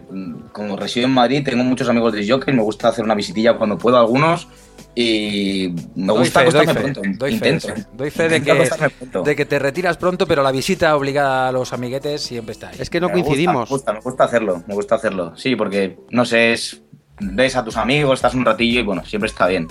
como 0.52 0.76
resido 0.76 1.06
en 1.08 1.12
Madrid, 1.14 1.42
tengo 1.44 1.64
muchos 1.64 1.88
amigos 1.88 2.12
de 2.12 2.24
jockey, 2.28 2.54
me 2.54 2.62
gusta 2.62 2.86
hacer 2.86 3.04
una 3.04 3.16
visitilla 3.16 3.58
cuando 3.58 3.78
puedo 3.78 3.96
a 3.96 4.00
algunos. 4.00 4.46
Y 4.94 5.72
me 5.94 6.06
Doy 6.06 6.18
gusta 6.18 6.40
fe, 6.40 6.50
doy 6.50 6.60
acostarme 6.62 6.74
fe, 6.74 6.92
pronto. 6.92 7.00
doy 7.18 7.38
fe 7.38 7.44
de 7.48 7.56
intento. 7.56 7.74
eso. 7.74 7.88
Doy 7.92 8.10
fe 8.10 8.28
de 8.28 8.42
que, 8.42 8.50
acostarme 8.50 8.90
pronto. 8.90 9.22
de 9.22 9.36
que 9.36 9.44
te 9.46 9.58
retiras 9.58 9.96
pronto, 9.96 10.26
pero 10.26 10.42
la 10.42 10.50
visita 10.50 10.96
obligada 10.96 11.48
a 11.48 11.52
los 11.52 11.72
amiguetes 11.72 12.20
siempre 12.22 12.52
está 12.52 12.68
ahí. 12.70 12.76
Es 12.78 12.90
que 12.90 13.00
no 13.00 13.08
Me 13.08 13.14
gusta, 13.14 13.24
coincidimos. 13.26 13.70
Me 13.70 13.74
gusta, 13.76 13.92
me 13.92 14.00
gusta 14.00 14.24
hacerlo, 14.24 14.62
me 14.66 14.74
gusta 14.74 14.94
hacerlo. 14.96 15.32
Sí, 15.36 15.54
porque, 15.56 15.98
no 16.10 16.24
sé, 16.24 16.52
es, 16.52 16.82
ves 17.20 17.56
a 17.56 17.64
tus 17.64 17.76
amigos, 17.76 18.14
estás 18.14 18.34
un 18.34 18.44
ratillo 18.44 18.80
y 18.80 18.82
bueno, 18.82 19.04
siempre 19.04 19.28
está 19.28 19.46
bien. 19.46 19.68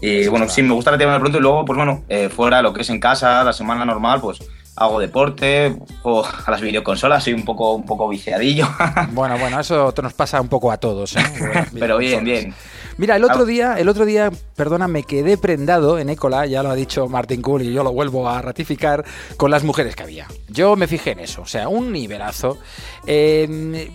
Y 0.00 0.26
bueno, 0.28 0.48
sí, 0.48 0.62
me 0.62 0.74
gusta 0.74 0.90
retirarme 0.90 1.20
pronto 1.20 1.38
y 1.38 1.40
luego, 1.42 1.64
pues 1.64 1.76
bueno, 1.76 2.02
eh, 2.08 2.28
fuera, 2.28 2.60
lo 2.62 2.72
que 2.72 2.82
es 2.82 2.90
en 2.90 3.00
casa, 3.00 3.44
la 3.44 3.52
semana 3.52 3.84
normal, 3.84 4.20
pues 4.20 4.38
hago 4.76 4.98
deporte, 4.98 5.76
juego 6.02 6.26
a 6.46 6.50
las 6.50 6.60
videoconsolas, 6.60 7.22
soy 7.24 7.32
un 7.32 7.44
poco, 7.44 7.74
un 7.74 7.84
poco 7.86 8.08
viciadillo. 8.08 8.66
Bueno, 9.12 9.38
bueno, 9.38 9.60
eso 9.60 9.92
te 9.94 10.02
nos 10.02 10.14
pasa 10.14 10.40
un 10.40 10.48
poco 10.48 10.72
a 10.72 10.76
todos, 10.78 11.14
¿eh? 11.16 11.20
Pero 11.78 11.98
bien, 11.98 12.24
bien. 12.24 12.54
Mira, 12.96 13.16
el 13.16 13.24
otro 13.24 13.44
día, 13.44 13.78
el 13.78 13.88
otro 13.88 14.04
día, 14.04 14.30
perdona, 14.56 14.88
me 14.88 15.02
quedé 15.02 15.36
prendado 15.36 15.98
en 15.98 16.08
Écola, 16.08 16.46
ya 16.46 16.62
lo 16.62 16.70
ha 16.70 16.74
dicho 16.74 17.08
Martin 17.08 17.42
Cool 17.42 17.62
y 17.62 17.72
yo 17.72 17.82
lo 17.82 17.92
vuelvo 17.92 18.28
a 18.28 18.40
ratificar, 18.40 19.04
con 19.36 19.50
las 19.50 19.64
mujeres 19.64 19.96
que 19.96 20.02
había. 20.02 20.26
Yo 20.48 20.76
me 20.76 20.86
fijé 20.86 21.12
en 21.12 21.20
eso, 21.20 21.42
o 21.42 21.46
sea, 21.46 21.68
un 21.68 21.92
nivelazo. 21.92 22.58
Eh, 23.06 23.88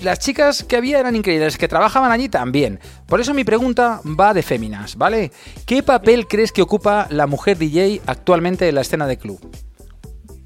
las 0.00 0.20
chicas 0.20 0.62
que 0.62 0.76
había 0.76 1.00
eran 1.00 1.16
increíbles, 1.16 1.58
que 1.58 1.66
trabajaban 1.68 2.12
allí 2.12 2.28
también. 2.28 2.78
Por 3.06 3.20
eso 3.20 3.34
mi 3.34 3.44
pregunta 3.44 4.00
va 4.04 4.32
de 4.32 4.42
féminas, 4.42 4.96
¿vale? 4.96 5.32
¿Qué 5.66 5.82
papel 5.82 6.28
crees 6.28 6.52
que 6.52 6.62
ocupa 6.62 7.08
la 7.10 7.26
mujer 7.26 7.58
DJ 7.58 8.02
actualmente 8.06 8.68
en 8.68 8.74
la 8.74 8.82
escena 8.82 9.06
de 9.06 9.16
club? 9.16 9.40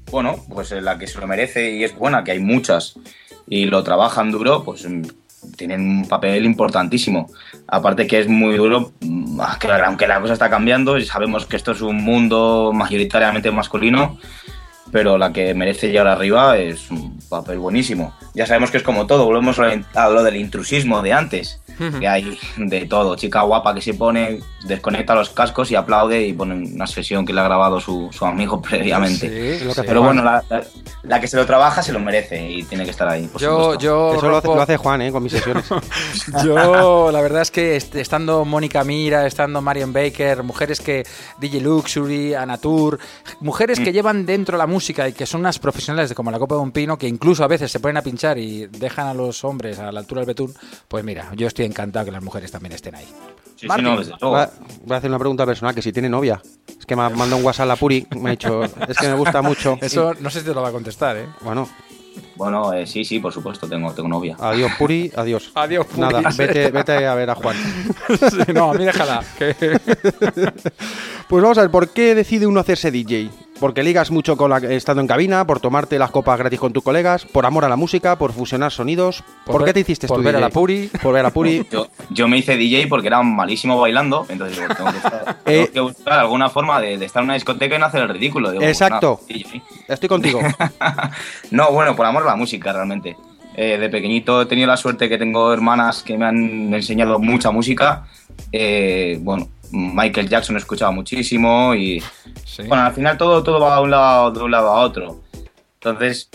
Bueno, 0.09 0.43
pues 0.49 0.71
eh, 0.71 0.81
la 0.81 0.97
que 0.97 1.07
se 1.07 1.19
lo 1.19 1.27
merece 1.27 1.71
y 1.71 1.83
es 1.83 1.95
buena, 1.95 2.23
que 2.23 2.31
hay 2.31 2.39
muchas 2.39 2.95
y 3.47 3.65
lo 3.65 3.83
trabajan 3.83 4.31
duro, 4.31 4.63
pues 4.63 4.87
tienen 5.55 5.81
un 5.81 6.07
papel 6.07 6.45
importantísimo. 6.45 7.29
Aparte 7.67 8.07
que 8.07 8.19
es 8.19 8.27
muy 8.27 8.57
duro, 8.57 8.91
mm, 9.01 9.39
que 9.59 9.71
aunque 9.71 10.07
la 10.07 10.19
cosa 10.19 10.33
está 10.33 10.49
cambiando 10.49 10.97
y 10.97 11.05
sabemos 11.05 11.45
que 11.45 11.55
esto 11.55 11.71
es 11.71 11.81
un 11.81 12.03
mundo 12.03 12.71
mayoritariamente 12.73 13.51
masculino, 13.51 14.17
pero 14.93 15.17
la 15.17 15.33
que 15.33 15.53
merece 15.53 15.87
llegar 15.89 16.07
arriba 16.07 16.57
es 16.57 16.89
un 16.89 17.19
papel 17.29 17.57
buenísimo. 17.59 18.13
Ya 18.33 18.45
sabemos 18.47 18.71
que 18.71 18.77
es 18.77 18.83
como 18.83 19.05
todo, 19.07 19.25
volvemos 19.25 19.57
a 19.59 20.09
lo 20.09 20.23
del 20.23 20.37
intrusismo 20.37 21.01
de 21.01 21.11
antes, 21.13 21.59
que 21.99 22.07
hay 22.07 22.37
de 22.57 22.85
todo. 22.85 23.15
Chica 23.15 23.41
guapa 23.41 23.73
que 23.75 23.81
se 23.81 23.95
pone, 23.95 24.39
desconecta 24.65 25.15
los 25.15 25.29
cascos 25.31 25.69
y 25.71 25.75
aplaude 25.75 26.25
y 26.25 26.33
pone 26.33 26.53
una 26.55 26.87
sesión 26.87 27.25
que 27.25 27.33
le 27.33 27.41
ha 27.41 27.43
grabado 27.43 27.79
su, 27.81 28.09
su 28.11 28.25
amigo 28.25 28.61
previamente. 28.69 29.57
Sí, 29.59 29.65
lo 29.65 29.73
que 29.73 29.79
hace 29.81 29.83
Pero 29.87 30.03
bueno, 30.03 30.23
la, 30.23 30.43
la- 30.49 30.63
la 31.03 31.19
que 31.19 31.27
se 31.27 31.35
lo 31.35 31.45
trabaja 31.45 31.81
se 31.83 31.91
lo 31.91 31.99
merece 31.99 32.49
y 32.49 32.63
tiene 32.63 32.85
que 32.85 32.91
estar 32.91 33.07
ahí. 33.09 33.27
por 33.27 33.41
Yo, 33.41 33.77
yo 33.77 34.13
Eso 34.15 34.29
lo 34.29 34.37
hace, 34.37 34.47
lo 34.47 34.61
hace 34.61 34.77
Juan, 34.77 35.01
¿eh? 35.01 35.11
Con 35.11 35.23
mis 35.23 35.33
sesiones. 35.33 35.65
Yo, 36.45 37.11
la 37.11 37.21
verdad 37.21 37.41
es 37.41 37.51
que 37.51 37.75
est- 37.75 37.95
estando 37.95 38.45
Mónica 38.45 38.83
Mira, 38.83 39.25
estando 39.27 39.61
Marion 39.61 39.91
Baker, 39.91 40.43
mujeres 40.43 40.79
que 40.79 41.03
DJ 41.39 41.61
Luxury, 41.61 42.33
Anatur, 42.35 42.99
mujeres 43.41 43.79
Mm. 43.79 43.83
que 43.83 43.91
llevan 43.91 44.25
dentro 44.25 44.57
la 44.57 44.67
música 44.67 44.82
y 44.89 45.13
que 45.13 45.25
son 45.25 45.41
unas 45.41 45.59
profesionales 45.59 46.09
de 46.09 46.15
como 46.15 46.29
la 46.31 46.39
copa 46.39 46.55
de 46.55 46.61
un 46.61 46.71
pino, 46.71 46.97
que 46.97 47.07
incluso 47.07 47.43
a 47.43 47.47
veces 47.47 47.71
se 47.71 47.79
ponen 47.79 47.97
a 47.97 48.01
pinchar 48.01 48.37
y 48.37 48.67
dejan 48.67 49.07
a 49.07 49.13
los 49.13 49.43
hombres 49.43 49.79
a 49.79 49.91
la 49.91 49.99
altura 50.01 50.21
del 50.21 50.27
betún, 50.27 50.53
pues 50.87 51.03
mira, 51.03 51.31
yo 51.35 51.47
estoy 51.47 51.65
encantado 51.65 52.05
que 52.05 52.11
las 52.11 52.23
mujeres 52.23 52.51
también 52.51 52.73
estén 52.73 52.95
ahí. 52.95 53.05
Sí, 53.05 53.61
sí, 53.61 53.67
Martín. 53.67 53.85
no, 53.85 53.97
desde 53.97 54.11
luego. 54.19 54.31
Va- 54.35 54.49
Voy 54.85 54.95
a 54.95 54.97
hacer 54.97 55.09
una 55.09 55.19
pregunta 55.19 55.45
personal, 55.45 55.73
que 55.73 55.81
si 55.81 55.91
tiene 55.93 56.09
novia. 56.09 56.41
Es 56.77 56.85
que 56.85 56.95
me 56.95 57.03
ha 57.03 57.09
mandado 57.09 57.37
un 57.37 57.45
WhatsApp 57.45 57.63
a 57.63 57.67
la 57.67 57.75
Puri, 57.77 58.05
me 58.19 58.29
ha 58.29 58.31
dicho, 58.31 58.63
es 58.63 58.97
que 58.97 59.07
me 59.07 59.15
gusta 59.15 59.41
mucho. 59.41 59.77
Eso 59.81 60.13
no 60.19 60.29
sé 60.29 60.39
si 60.41 60.45
te 60.47 60.53
lo 60.53 60.61
va 60.61 60.69
a 60.69 60.71
contestar, 60.73 61.15
¿eh? 61.15 61.27
Bueno, 61.41 61.69
Bueno, 62.35 62.73
eh, 62.73 62.85
sí, 62.85 63.05
sí, 63.05 63.19
por 63.19 63.31
supuesto, 63.31 63.67
tengo, 63.69 63.91
tengo 63.93 64.09
novia. 64.09 64.35
adiós 64.39 64.71
Puri, 64.77 65.11
adiós. 65.15 65.51
Adiós, 65.55 65.85
Puri. 65.85 66.01
Nada, 66.01 66.21
vete, 66.37 66.71
vete 66.71 67.05
a 67.07 67.15
ver 67.15 67.29
a 67.29 67.35
Juan. 67.35 67.55
Sí, 68.31 68.51
no, 68.53 68.71
a 68.71 68.73
mí 68.73 68.83
déjala. 68.85 69.23
que- 69.37 69.79
Pues 71.29 71.41
vamos 71.41 71.57
a 71.57 71.61
ver, 71.61 71.71
¿por 71.71 71.89
qué 71.89 72.15
decide 72.15 72.45
uno 72.45 72.59
hacerse 72.59 72.91
DJ? 72.91 73.29
Porque 73.63 73.81
ligas 73.81 74.11
mucho 74.11 74.35
con 74.35 74.49
la, 74.49 74.57
estando 74.57 74.99
en 74.99 75.07
cabina, 75.07 75.47
por 75.47 75.61
tomarte 75.61 75.97
las 75.97 76.11
copas 76.11 76.37
gratis 76.37 76.59
con 76.59 76.73
tus 76.73 76.83
colegas, 76.83 77.23
por 77.23 77.45
amor 77.45 77.63
a 77.63 77.69
la 77.69 77.77
música, 77.77 78.17
por 78.17 78.33
fusionar 78.33 78.73
sonidos. 78.73 79.23
¿Por, 79.45 79.63
qué 79.63 79.71
te 79.71 79.79
hiciste 79.79 80.05
por 80.05 80.17
tú 80.17 80.23
ver 80.23 80.35
a 80.35 80.41
la 80.41 80.49
Puri. 80.49 80.89
Por 81.01 81.13
ver 81.13 81.21
a 81.21 81.23
la 81.23 81.29
Puri. 81.29 81.65
Yo, 81.71 81.87
yo 82.09 82.27
me 82.27 82.39
hice 82.39 82.57
DJ 82.57 82.87
porque 82.87 83.07
era 83.07 83.23
malísimo 83.23 83.79
bailando, 83.79 84.25
entonces 84.27 84.59
digo, 84.59 84.75
tengo 84.75 84.89
que, 84.89 84.99
buscar, 84.99 85.37
Eh. 85.45 85.69
tengo 85.71 85.87
que 85.87 85.93
buscar 85.93 86.19
alguna 86.19 86.49
forma 86.49 86.81
de, 86.81 86.97
de 86.97 87.05
estar 87.05 87.21
en 87.21 87.27
una 87.27 87.35
discoteca 87.35 87.77
y 87.77 87.79
no 87.79 87.85
hacer 87.85 88.01
el 88.01 88.09
ridículo. 88.09 88.51
Digo, 88.51 88.65
Exacto. 88.65 89.21
Estoy 89.87 90.09
contigo. 90.09 90.41
no, 91.51 91.71
bueno, 91.71 91.95
por 91.95 92.05
amor 92.05 92.23
a 92.23 92.25
la 92.25 92.35
música, 92.35 92.73
realmente. 92.73 93.15
Eh, 93.55 93.77
de 93.77 93.87
pequeñito 93.87 94.41
he 94.41 94.45
tenido 94.45 94.67
la 94.67 94.75
suerte 94.75 95.07
que 95.07 95.17
tengo 95.17 95.53
hermanas 95.53 96.03
que 96.03 96.17
me 96.17 96.25
han 96.25 96.73
enseñado 96.73 97.17
mucha 97.17 97.49
música. 97.49 98.07
Eh, 98.51 99.19
bueno, 99.21 99.47
Michael 99.73 100.29
Jackson 100.29 100.55
he 100.55 100.59
escuchado 100.59 100.91
muchísimo 100.91 101.73
y 101.73 101.99
Sí. 102.45 102.61
bueno, 102.67 102.83
al 102.83 102.93
final 102.93 103.17
todo, 103.17 103.41
todo 103.41 103.59
va 103.59 103.77
de 103.77 103.81
un 103.81 103.91
lado, 103.91 104.31
de 104.31 104.43
un 104.43 104.51
lado 104.51 104.69
a 104.69 104.81
otro. 104.81 105.21
Entonces, 105.75 106.29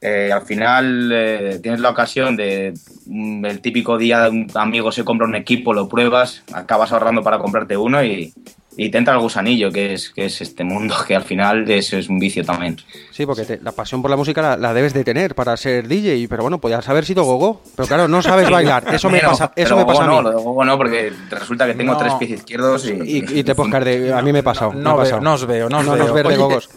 eh, 0.00 0.30
al 0.32 0.42
final 0.42 1.10
eh, 1.12 1.58
tienes 1.62 1.80
la 1.80 1.90
ocasión 1.90 2.36
de 2.36 2.74
mm, 3.06 3.46
el 3.46 3.60
típico 3.60 3.96
día 3.96 4.28
un 4.28 4.46
amigo 4.54 4.92
se 4.92 5.04
compra 5.04 5.26
un 5.26 5.34
equipo, 5.34 5.72
lo 5.72 5.88
pruebas, 5.88 6.42
acabas 6.52 6.92
ahorrando 6.92 7.22
para 7.22 7.38
comprarte 7.38 7.76
uno 7.76 8.04
y, 8.04 8.34
y 8.76 8.90
te 8.90 8.98
entra 8.98 9.14
el 9.14 9.20
gusanillo, 9.20 9.70
que 9.70 9.94
es, 9.94 10.10
que 10.10 10.24
es 10.26 10.40
este 10.40 10.64
mundo, 10.64 10.94
que 11.06 11.14
al 11.16 11.22
final 11.24 11.70
es, 11.70 11.92
es 11.92 12.08
un 12.08 12.18
vicio 12.18 12.44
también. 12.44 12.76
Sí, 13.10 13.26
porque 13.26 13.44
te- 13.44 13.60
la 13.62 13.72
pasión 13.72 14.00
por 14.02 14.10
la 14.10 14.16
música 14.16 14.40
la, 14.42 14.56
la 14.56 14.72
debes 14.74 14.94
de 14.94 15.04
tener 15.04 15.34
para 15.34 15.56
ser 15.56 15.88
DJ, 15.88 16.26
pero 16.28 16.42
bueno, 16.42 16.58
podías 16.60 16.88
haber 16.88 17.04
sido 17.04 17.24
gogo. 17.24 17.60
Pero 17.76 17.86
claro, 17.88 18.08
no 18.08 18.22
sabes 18.22 18.48
bailar. 18.50 18.84
Eso 18.94 19.10
me 19.10 19.20
pasa, 19.20 19.52
eso 19.56 19.74
pero 19.74 19.76
me 19.76 19.84
pasa 19.84 20.04
a 20.04 20.06
no, 20.06 20.16
mí. 20.18 20.22
lo 20.24 20.30
de 20.30 20.36
gogo 20.36 20.64
no, 20.64 20.76
porque 20.78 21.12
resulta 21.30 21.66
que 21.66 21.74
tengo 21.74 21.92
No. 21.92 21.98
tres 21.98 22.14
pies 22.14 22.30
izquierdos 22.32 22.86
y, 22.86 22.92
Y, 22.92 23.38
y 23.40 23.44
te 23.44 23.54
puedes 23.54 23.70
caer 23.72 23.84
de... 23.84 24.12
A 24.14 24.22
mí 24.22 24.32
me 24.32 24.38
ha 24.40 24.42
pasado. 24.42 24.72
me 24.72 24.80
ha 24.80 24.82
No, 24.82 24.90
veo, 24.96 24.98
pasado. 25.04 25.20
no 25.20 25.34
os 25.34 25.46
veo, 25.46 25.68
no 25.68 25.78
os 25.78 25.86
No 25.86 25.92
veo. 25.92 26.22
de 26.28 26.36
gogos. 26.36 26.70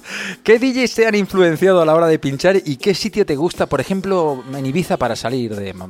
¿Qué 0.44 0.60
DJs 0.60 0.96
te 0.96 1.08
han 1.08 1.16
influenciado 1.16 1.82
a 1.82 1.86
la 1.86 1.96
hora 1.96 2.08
de 2.08 2.20
pinchar 2.20 2.58
y 2.64 2.78
qué 2.78 2.94
sitio 2.94 3.26
te 3.26 3.36
gusta, 3.36 3.68
por 3.68 3.80
ejemplo, 3.82 4.44
en 4.54 4.66
Ibiza 4.66 4.98
para 4.98 5.16
salir 5.16 5.56
de 5.56 5.74
mm, 5.74 5.82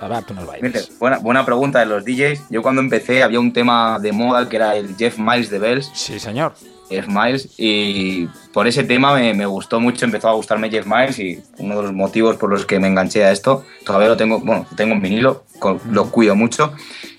a 0.00 0.06
unos 0.06 0.24
Mire, 0.30 0.44
bailes? 0.46 0.98
buena, 0.98 1.18
buena 1.18 1.44
pregunta 1.44 1.80
de 1.80 1.86
los 1.86 2.04
DJs. 2.04 2.42
Yo 2.50 2.62
cuando 2.62 2.80
empecé 2.80 3.22
había 3.22 3.40
un 3.40 3.52
tema 3.52 3.98
de 3.98 4.12
moda 4.12 4.48
que 4.48 4.56
era 4.56 4.76
el 4.76 4.96
Jeff 4.96 5.18
Miles 5.18 5.47
de 5.50 5.58
Bells. 5.58 5.90
Sí, 5.94 6.18
señor. 6.18 6.54
Jeff 6.88 7.06
Miles 7.06 7.50
y 7.58 8.26
por 8.52 8.66
ese 8.66 8.84
tema 8.84 9.14
me, 9.14 9.34
me 9.34 9.46
gustó 9.46 9.78
mucho, 9.78 10.04
empezó 10.04 10.28
a 10.28 10.32
gustarme 10.32 10.70
Jeff 10.70 10.86
Miles 10.86 11.18
y 11.18 11.38
uno 11.58 11.76
de 11.76 11.82
los 11.82 11.92
motivos 11.92 12.36
por 12.36 12.50
los 12.50 12.64
que 12.64 12.78
me 12.78 12.88
enganché 12.88 13.24
a 13.24 13.32
esto, 13.32 13.64
todavía 13.84 14.08
lo 14.08 14.16
tengo, 14.16 14.40
bueno, 14.40 14.66
tengo 14.76 14.94
en 14.94 15.02
vinilo, 15.02 15.44
lo 15.90 16.10
cuido 16.10 16.34
mucho. 16.34 16.72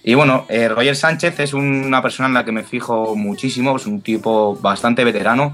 Y 0.04 0.16
bueno, 0.16 0.46
eh, 0.50 0.70
Roger 0.70 0.96
Sánchez 0.96 1.40
es 1.40 1.54
una 1.54 2.02
persona 2.02 2.28
en 2.28 2.34
la 2.34 2.46
que 2.46 2.52
me 2.52 2.64
fijo 2.64 3.16
muchísimo, 3.16 3.76
es 3.76 3.86
un 3.86 4.02
tipo 4.02 4.56
bastante 4.56 5.04
veterano, 5.04 5.54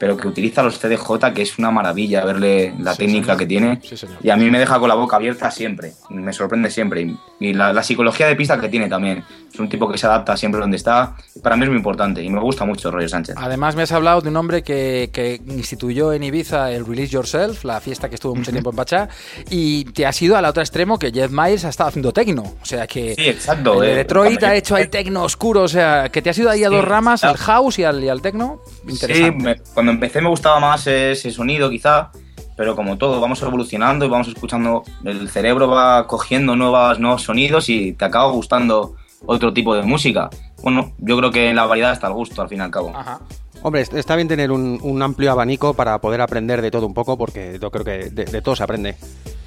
pero 0.00 0.16
que 0.16 0.26
utiliza 0.26 0.62
los 0.64 0.80
CDJ, 0.80 1.32
que 1.34 1.42
es 1.42 1.58
una 1.58 1.70
maravilla 1.70 2.24
verle 2.24 2.74
la 2.80 2.92
Sí, 2.94 2.98
técnica 3.04 3.26
señor. 3.26 3.38
que 3.38 3.46
tiene. 3.46 3.80
Sí, 3.84 3.96
señor. 3.96 4.16
Y 4.22 4.30
a 4.30 4.36
mí 4.36 4.50
me 4.50 4.58
deja 4.58 4.80
con 4.80 4.88
la 4.88 4.94
boca 4.96 5.14
abierta 5.16 5.50
siempre, 5.52 5.92
me 6.08 6.32
sorprende 6.32 6.70
siempre. 6.70 7.14
Y, 7.38 7.52
la, 7.52 7.72
la 7.72 7.82
psicología 7.82 8.26
de 8.26 8.34
pista 8.34 8.58
que 8.60 8.68
tiene 8.68 8.88
también. 8.88 9.22
Es 9.52 9.58
un 9.58 9.68
tipo 9.68 9.90
que 9.90 9.98
se 9.98 10.06
adapta 10.06 10.36
siempre 10.36 10.60
donde 10.60 10.76
está. 10.76 11.16
Para 11.42 11.56
mí 11.56 11.64
es 11.64 11.68
muy 11.68 11.76
importante 11.76 12.22
y 12.22 12.30
me 12.30 12.40
gusta 12.40 12.64
mucho 12.64 12.90
Roger 12.90 13.10
Sánchez. 13.10 13.34
Además, 13.38 13.76
me 13.76 13.82
has 13.82 13.92
hablado 13.92 14.20
de 14.20 14.28
un 14.30 14.36
hombre 14.36 14.62
que, 14.62 15.10
que 15.12 15.40
instituyó 15.48 16.12
en 16.12 16.22
Ibiza 16.22 16.70
el 16.72 16.86
Release 16.86 17.12
Yourself, 17.12 17.64
la 17.64 17.80
fiesta 17.80 18.08
que 18.08 18.14
estuvo 18.14 18.34
mucho 18.34 18.52
tiempo 18.52 18.70
en 18.70 18.76
Pachá, 18.76 19.08
y 19.50 19.84
te 19.86 20.06
has 20.06 20.20
ido 20.22 20.36
al 20.36 20.44
otro 20.44 20.62
extremo 20.62 20.98
que 20.98 21.10
Jeff 21.12 21.30
Miles 21.30 21.64
ha 21.64 21.68
estado 21.70 21.88
haciendo 21.88 22.12
tecno. 22.12 22.42
O 22.62 22.64
sea 22.64 22.86
que 22.86 23.14
Sí, 23.16 23.26
exacto, 23.28 23.74
el 23.82 23.88
de 23.88 23.92
eh, 23.92 23.96
Detroit 23.96 24.38
cuando 24.38 24.46
ha 24.46 24.56
hecho 24.56 24.74
ahí 24.76 24.86
tecno 24.88 25.24
oscuro. 25.24 25.62
O 25.62 25.68
sea, 25.68 26.08
que 26.10 26.22
te 26.22 26.30
has 26.30 26.38
ido 26.38 26.48
ahí 26.48 26.64
a 26.64 26.68
Sí, 26.68 26.74
dos 26.74 26.84
ramas, 26.84 27.24
al 27.24 27.34
claro. 27.36 27.44
house 27.64 27.78
y 27.80 27.84
al, 27.84 28.02
y 28.04 28.08
al 28.08 28.22
tecno. 28.22 28.60
Sí, 28.86 28.92
Interesante. 28.92 29.44
me- 29.44 29.56
cuando 29.74 29.89
empecé 29.90 30.20
me 30.20 30.28
gustaba 30.28 30.58
más 30.60 30.86
ese 30.86 31.30
sonido 31.30 31.68
quizá, 31.70 32.10
pero 32.56 32.76
como 32.76 32.96
todo, 32.98 33.20
vamos 33.20 33.40
evolucionando 33.42 34.04
y 34.04 34.08
vamos 34.08 34.28
escuchando, 34.28 34.82
el 35.04 35.28
cerebro 35.28 35.68
va 35.68 36.06
cogiendo 36.06 36.56
nuevas, 36.56 36.98
nuevos 36.98 37.22
sonidos 37.22 37.68
y 37.68 37.92
te 37.92 38.04
acaba 38.04 38.30
gustando 38.32 38.96
otro 39.26 39.52
tipo 39.52 39.74
de 39.74 39.82
música. 39.82 40.28
Bueno, 40.62 40.92
yo 40.98 41.16
creo 41.18 41.30
que 41.30 41.48
en 41.50 41.56
la 41.56 41.66
variedad 41.66 41.92
está 41.92 42.06
el 42.08 42.12
gusto 42.14 42.42
al 42.42 42.48
fin 42.48 42.58
y 42.58 42.62
al 42.62 42.70
cabo. 42.70 42.92
Ajá. 42.94 43.18
Hombre, 43.62 43.82
est- 43.82 43.92
está 43.94 44.16
bien 44.16 44.26
tener 44.28 44.50
un, 44.50 44.78
un 44.82 45.02
amplio 45.02 45.30
abanico 45.32 45.74
para 45.74 45.98
poder 46.00 46.20
aprender 46.22 46.62
de 46.62 46.70
todo 46.70 46.86
un 46.86 46.94
poco, 46.94 47.18
porque 47.18 47.58
yo 47.60 47.70
creo 47.70 47.84
que 47.84 48.10
de, 48.10 48.24
de 48.24 48.42
todo 48.42 48.56
se 48.56 48.62
aprende. 48.62 48.96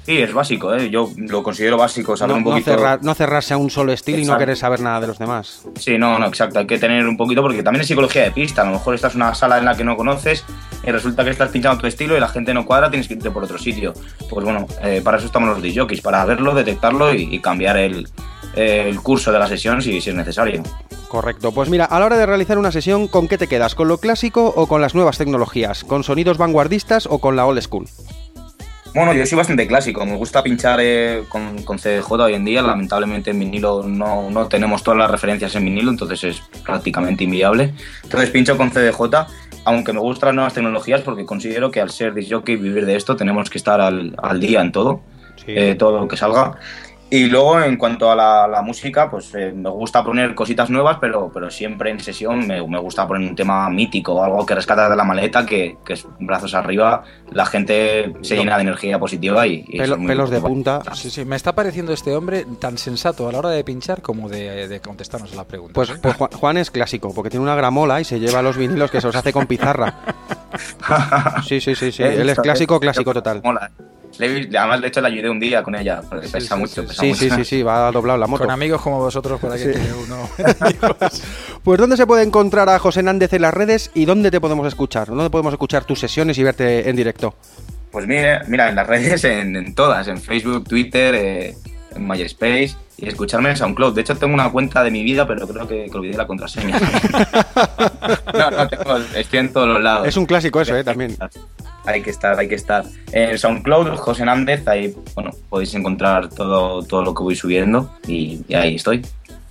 Sí, 0.04 0.18
es 0.18 0.34
básico, 0.34 0.74
¿eh? 0.74 0.90
yo 0.90 1.10
lo 1.16 1.42
considero 1.42 1.78
básico, 1.78 2.14
saber 2.16 2.32
No, 2.32 2.38
un 2.38 2.44
no 2.44 2.50
poquito... 2.50 2.70
cerrar- 2.72 3.00
no 3.02 3.14
cerrarse 3.14 3.54
a 3.54 3.56
un 3.56 3.70
solo 3.70 3.90
estilo 3.92 4.18
y 4.18 4.24
no 4.26 4.36
querer 4.36 4.56
saber 4.56 4.80
nada 4.80 5.00
de 5.00 5.06
los 5.06 5.18
demás. 5.18 5.62
Sí, 5.80 5.96
no, 5.96 6.18
no, 6.18 6.26
exacto. 6.26 6.58
Hay 6.58 6.66
que 6.66 6.78
tener 6.78 7.06
un 7.08 7.16
poquito 7.16 7.40
porque 7.40 7.62
también 7.62 7.80
es 7.80 7.86
psicología 7.88 8.24
de 8.24 8.30
pista. 8.30 8.62
A 8.62 8.66
lo 8.66 8.72
mejor 8.72 8.94
estás 8.94 9.14
en 9.14 9.22
una 9.22 9.34
sala 9.34 9.56
en 9.58 9.64
la 9.64 9.74
que 9.74 9.82
no 9.82 9.96
conoces 9.96 10.44
y 10.86 10.90
resulta 10.90 11.24
que 11.24 11.30
estás 11.30 11.48
pinchando 11.50 11.80
tu 11.80 11.86
estilo 11.86 12.14
y 12.16 12.20
la 12.20 12.28
gente 12.28 12.52
no 12.52 12.66
cuadra, 12.66 12.90
tienes 12.90 13.08
que 13.08 13.14
irte 13.14 13.30
por 13.30 13.44
otro 13.44 13.56
sitio. 13.56 13.94
Pues 14.28 14.44
bueno, 14.44 14.66
eh, 14.82 15.00
para 15.02 15.16
eso 15.16 15.26
estamos 15.26 15.48
los 15.48 15.62
DJs, 15.62 16.02
para 16.02 16.22
verlo, 16.26 16.54
detectarlo 16.54 17.14
y, 17.14 17.34
y 17.34 17.38
cambiar 17.40 17.78
el, 17.78 18.06
eh, 18.56 18.84
el 18.88 19.00
curso 19.00 19.32
de 19.32 19.38
la 19.38 19.46
sesión 19.48 19.80
si, 19.80 20.02
si 20.02 20.10
es 20.10 20.16
necesario. 20.16 20.62
Correcto. 21.08 21.52
Pues 21.52 21.70
mira, 21.70 21.86
a 21.86 21.98
la 21.98 22.04
hora 22.06 22.18
de 22.18 22.26
realizar 22.26 22.58
una 22.58 22.72
sesión, 22.72 23.08
¿con 23.08 23.26
qué 23.26 23.38
te 23.38 23.46
quedas? 23.46 23.74
¿Con 23.74 23.88
lo 23.88 23.96
clásico 23.98 24.52
o 24.54 24.66
con 24.66 24.82
las 24.82 24.94
nuevas 24.94 25.16
tecnologías? 25.16 25.82
¿Con 25.84 26.04
sonidos 26.04 26.36
vanguardistas 26.36 27.06
o 27.06 27.20
con 27.20 27.36
la 27.36 27.46
old 27.46 27.62
school? 27.62 27.86
Bueno, 28.94 29.12
yo 29.12 29.26
soy 29.26 29.36
bastante 29.36 29.66
clásico, 29.66 30.06
me 30.06 30.14
gusta 30.14 30.42
pinchar 30.44 30.78
eh, 30.80 31.24
con, 31.28 31.62
con 31.64 31.78
CDJ 31.78 32.12
hoy 32.12 32.34
en 32.34 32.44
día, 32.44 32.62
lamentablemente 32.62 33.32
en 33.32 33.40
vinilo 33.40 33.82
no, 33.82 34.30
no 34.30 34.46
tenemos 34.46 34.84
todas 34.84 34.98
las 34.98 35.10
referencias 35.10 35.52
en 35.56 35.64
vinilo, 35.64 35.90
entonces 35.90 36.22
es 36.22 36.42
prácticamente 36.64 37.24
inviable. 37.24 37.74
Entonces 38.04 38.30
pincho 38.30 38.56
con 38.56 38.70
CDJ, 38.70 39.00
aunque 39.64 39.92
me 39.92 39.98
gustan 39.98 40.28
las 40.28 40.34
nuevas 40.36 40.54
tecnologías 40.54 41.00
porque 41.00 41.26
considero 41.26 41.72
que 41.72 41.80
al 41.80 41.90
ser 41.90 42.14
disc 42.14 42.30
y 42.48 42.54
vivir 42.54 42.86
de 42.86 42.94
esto 42.94 43.16
tenemos 43.16 43.50
que 43.50 43.58
estar 43.58 43.80
al, 43.80 44.14
al 44.22 44.38
día 44.38 44.60
en 44.60 44.70
todo, 44.70 45.00
Sí. 45.36 45.46
eh, 45.48 45.74
todo 45.74 45.98
lo 45.98 46.06
que 46.06 46.16
salga. 46.16 46.52
Y 47.10 47.26
luego 47.26 47.60
en 47.60 47.76
cuanto 47.76 48.10
a 48.10 48.16
la, 48.16 48.48
la 48.48 48.60
música, 48.62 49.08
pues 49.08 49.32
eh, 49.36 49.52
me 49.54 49.70
gusta 49.70 50.02
poner 50.02 50.34
cositas 50.34 50.68
nuevas, 50.68 50.98
pero, 51.00 51.30
pero 51.32 51.48
siempre 51.48 51.90
en 51.90 52.00
sesión 52.00 52.44
me, 52.44 52.66
me 52.66 52.78
gusta 52.78 53.06
poner 53.06 53.28
un 53.28 53.36
tema 53.36 53.70
mítico, 53.70 54.24
algo 54.24 54.44
que 54.44 54.54
rescata 54.56 54.88
de 54.88 54.96
la 54.96 55.04
maleta, 55.04 55.46
que, 55.46 55.76
que 55.84 55.92
es 55.92 56.06
brazos 56.18 56.54
arriba, 56.54 57.04
la 57.30 57.46
gente 57.46 58.12
se 58.22 58.36
llena 58.36 58.56
de 58.56 58.62
energía 58.62 58.98
positiva 58.98 59.46
y... 59.46 59.64
y 59.68 59.78
Pelo- 59.78 60.04
pelos 60.04 60.30
de 60.30 60.40
punta. 60.40 60.82
Sí, 60.94 61.08
sí, 61.08 61.24
me 61.24 61.36
está 61.36 61.54
pareciendo 61.54 61.92
este 61.92 62.16
hombre 62.16 62.46
tan 62.58 62.78
sensato 62.78 63.28
a 63.28 63.32
la 63.32 63.38
hora 63.38 63.50
de 63.50 63.62
pinchar 63.62 64.02
como 64.02 64.28
de, 64.28 64.66
de 64.66 64.80
contestarnos 64.80 65.32
a 65.34 65.36
la 65.36 65.44
pregunta. 65.44 65.74
Pues, 65.74 65.92
pues 66.02 66.16
Juan, 66.16 66.30
Juan 66.32 66.56
es 66.56 66.72
clásico, 66.72 67.12
porque 67.14 67.30
tiene 67.30 67.44
una 67.44 67.54
gramola 67.54 68.00
y 68.00 68.04
se 68.04 68.18
lleva 68.18 68.42
los 68.42 68.56
vinilos 68.56 68.90
que 68.90 69.00
se 69.00 69.06
los 69.06 69.14
hace 69.14 69.32
con 69.32 69.46
pizarra. 69.46 69.94
Sí, 71.46 71.60
sí, 71.60 71.74
sí, 71.74 71.90
sí. 71.92 72.02
Eh, 72.02 72.20
Él 72.20 72.28
es 72.30 72.38
clásico, 72.38 72.74
esto- 72.74 72.80
clásico 72.80 73.12
total. 73.12 73.40
Mola. 73.42 73.70
Le 74.18 74.48
además, 74.58 74.80
de 74.80 74.88
hecho, 74.88 75.00
le 75.00 75.08
ayudé 75.08 75.28
un 75.28 75.40
día 75.40 75.62
con 75.62 75.74
ella, 75.74 76.00
porque 76.08 76.26
Sí, 76.26 76.32
pesa 76.34 76.54
sí, 76.54 76.60
mucho. 76.60 76.82
sí, 76.82 76.88
pesa 76.88 77.00
Sí, 77.02 77.08
mucho. 77.08 77.20
sí, 77.20 77.30
sí, 77.30 77.44
sí, 77.44 77.62
va 77.62 77.90
doblado 77.90 78.18
la 78.18 78.26
moto. 78.26 78.44
Con 78.44 78.50
amigos 78.52 78.80
como 78.80 78.98
vosotros, 78.98 79.40
por 79.40 79.52
aquí 79.52 79.62
tiene 79.64 79.92
uno. 79.92 80.28
Pues 81.62 81.80
¿dónde 81.80 81.96
se 81.96 82.06
puede 82.06 82.22
encontrar 82.22 82.68
a 82.68 82.78
José 82.78 83.02
Nández 83.02 83.32
en 83.32 83.42
las 83.42 83.54
redes 83.54 83.90
y 83.94 84.04
dónde 84.04 84.30
te 84.30 84.40
podemos 84.40 84.66
escuchar? 84.68 85.08
¿Dónde 85.08 85.30
podemos 85.30 85.52
escuchar 85.54 85.84
tus 85.84 85.98
sesiones 85.98 86.36
y 86.38 86.42
verte 86.42 86.88
en 86.88 86.94
directo? 86.96 87.34
Pues 87.90 88.06
mira, 88.06 88.44
mira, 88.48 88.68
en 88.68 88.74
las 88.76 88.86
redes, 88.86 89.24
en, 89.24 89.56
en 89.56 89.74
todas, 89.74 90.06
en 90.08 90.20
Facebook, 90.20 90.64
Twitter, 90.68 91.14
eh, 91.14 91.54
en 91.94 92.06
MySpace 92.06 92.76
y 92.96 93.08
escucharme 93.08 93.50
en 93.50 93.56
SoundCloud. 93.56 93.94
De 93.94 94.00
hecho, 94.02 94.16
tengo 94.16 94.34
una 94.34 94.50
cuenta 94.50 94.82
de 94.82 94.90
mi 94.90 95.02
vida, 95.02 95.26
pero 95.26 95.46
creo 95.46 95.66
que, 95.66 95.86
que 95.90 95.96
olvidé 95.96 96.16
la 96.16 96.26
contraseña. 96.26 96.78
no, 98.34 98.50
no 98.50 98.68
tengo, 98.68 98.96
estoy 99.16 99.38
en 99.38 99.52
todos 99.52 99.68
los 99.68 99.82
lados. 99.82 100.08
Es 100.08 100.16
un 100.16 100.26
clásico 100.26 100.60
eso, 100.60 100.76
¿eh? 100.76 100.84
También. 100.84 101.16
Hay 101.86 102.02
que 102.02 102.10
estar, 102.10 102.38
hay 102.38 102.48
que 102.48 102.54
estar. 102.54 102.84
En 103.12 103.36
SoundCloud, 103.36 103.96
José 103.96 104.24
Nández, 104.24 104.66
ahí, 104.68 104.94
bueno, 105.14 105.30
podéis 105.48 105.74
encontrar 105.74 106.28
todo, 106.28 106.82
todo 106.82 107.02
lo 107.02 107.14
que 107.14 107.22
voy 107.22 107.36
subiendo 107.36 107.90
y, 108.06 108.40
y 108.48 108.54
ahí 108.54 108.76
estoy. 108.76 109.02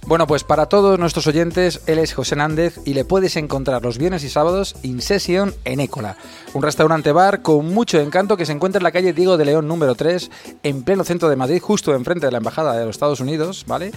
Bueno, 0.05 0.27
pues 0.27 0.43
para 0.43 0.65
todos 0.65 1.00
nuestros 1.00 1.27
oyentes, 1.27 1.81
él 1.88 1.98
es 1.98 2.13
José 2.13 2.36
Nández 2.36 2.77
y 2.83 2.93
le 2.93 3.05
puedes 3.05 3.38
encontrar 3.38 3.83
los 3.83 3.98
viernes 3.98 4.24
y 4.25 4.29
sábados 4.29 4.75
in 4.83 5.01
session 5.01 5.53
en 5.63 5.79
Écola, 5.79 6.17
un 6.53 6.62
restaurante 6.62 7.13
bar 7.13 7.41
con 7.41 7.74
mucho 7.74 8.00
encanto 8.00 8.36
que 8.36 8.45
se 8.45 8.51
encuentra 8.51 8.79
en 8.79 8.83
la 8.83 8.91
calle 8.91 9.13
Diego 9.13 9.38
de 9.38 9.45
León 9.45 9.67
número 9.67 9.95
3, 9.95 10.29
en 10.63 10.83
pleno 10.83 11.05
centro 11.05 11.29
de 11.29 11.38
Madrid, 11.38 11.62
justo 11.62 11.95
enfrente 11.95 12.25
de 12.25 12.33
la 12.33 12.39
Embajada 12.39 12.77
de 12.77 12.86
los 12.86 12.95
Estados 12.95 13.22
Unidos, 13.22 13.63
¿vale? 13.65 13.91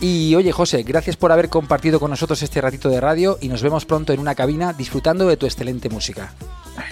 Y 0.00 0.34
oye, 0.34 0.52
José, 0.52 0.82
gracias 0.82 1.16
por 1.16 1.32
haber 1.32 1.48
compartido 1.48 2.00
con 2.00 2.10
nosotros 2.10 2.42
este 2.42 2.60
ratito 2.60 2.90
de 2.90 3.00
radio 3.00 3.38
y 3.40 3.48
nos 3.48 3.62
vemos 3.62 3.86
pronto 3.86 4.12
en 4.12 4.20
una 4.20 4.34
cabina 4.34 4.74
disfrutando 4.74 5.26
de 5.26 5.38
tu 5.38 5.46
excelente 5.46 5.88
música. 5.88 6.34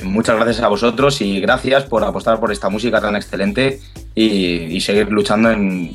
Muchas 0.03 0.37
gracias 0.37 0.61
a 0.61 0.69
vosotros 0.69 1.21
y 1.21 1.41
gracias 1.41 1.85
por 1.85 2.03
apostar 2.03 2.41
por 2.41 2.51
esta 2.51 2.71
música 2.71 3.01
tan 3.01 3.15
excelente 3.15 3.81
y, 4.15 4.27
y 4.77 4.81
seguir 4.81 5.09
luchando 5.11 5.51
en 5.51 5.93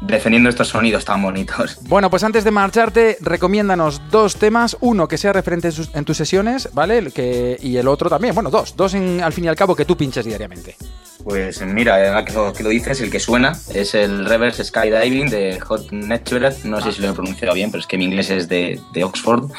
defendiendo 0.00 0.48
estos 0.48 0.68
sonidos 0.68 1.04
tan 1.04 1.20
bonitos. 1.22 1.78
Bueno, 1.82 2.08
pues 2.08 2.22
antes 2.24 2.42
de 2.42 2.50
marcharte, 2.50 3.18
recomiéndanos 3.20 4.00
dos 4.10 4.36
temas, 4.36 4.76
uno 4.80 5.06
que 5.08 5.18
sea 5.18 5.32
referente 5.34 5.68
en, 5.68 5.72
sus- 5.72 5.90
en 5.94 6.04
tus 6.06 6.16
sesiones, 6.16 6.70
¿vale? 6.72 6.96
El 6.98 7.12
Que, 7.12 7.58
y 7.60 7.76
el 7.76 7.86
otro 7.86 8.08
también, 8.08 8.34
bueno, 8.34 8.48
dos, 8.50 8.74
dos 8.76 8.94
en- 8.94 9.20
al 9.22 9.32
fin 9.34 9.44
y 9.44 9.48
al 9.48 9.56
cabo 9.56 9.76
que 9.76 9.84
tú 9.84 9.94
pinches 9.96 10.24
diariamente. 10.24 10.76
Pues 11.22 11.60
mira, 11.66 11.96
ahora 11.96 12.24
que 12.24 12.32
lo, 12.32 12.52
que 12.54 12.62
lo 12.62 12.70
dices, 12.70 13.00
el 13.02 13.10
que 13.10 13.20
suena 13.20 13.52
es 13.74 13.94
el 13.94 14.24
Reverse 14.24 14.64
Skydiving 14.64 15.28
de 15.28 15.60
Hot 15.60 15.90
Natured. 15.92 16.54
No 16.64 16.80
sé 16.80 16.92
si 16.92 17.02
lo 17.02 17.10
he 17.10 17.12
pronunciado 17.12 17.52
bien, 17.54 17.70
pero 17.70 17.80
es 17.82 17.86
que 17.86 17.98
mi 17.98 18.04
inglés 18.06 18.30
es 18.30 18.48
de, 18.48 18.80
de 18.94 19.04
Oxford. 19.04 19.50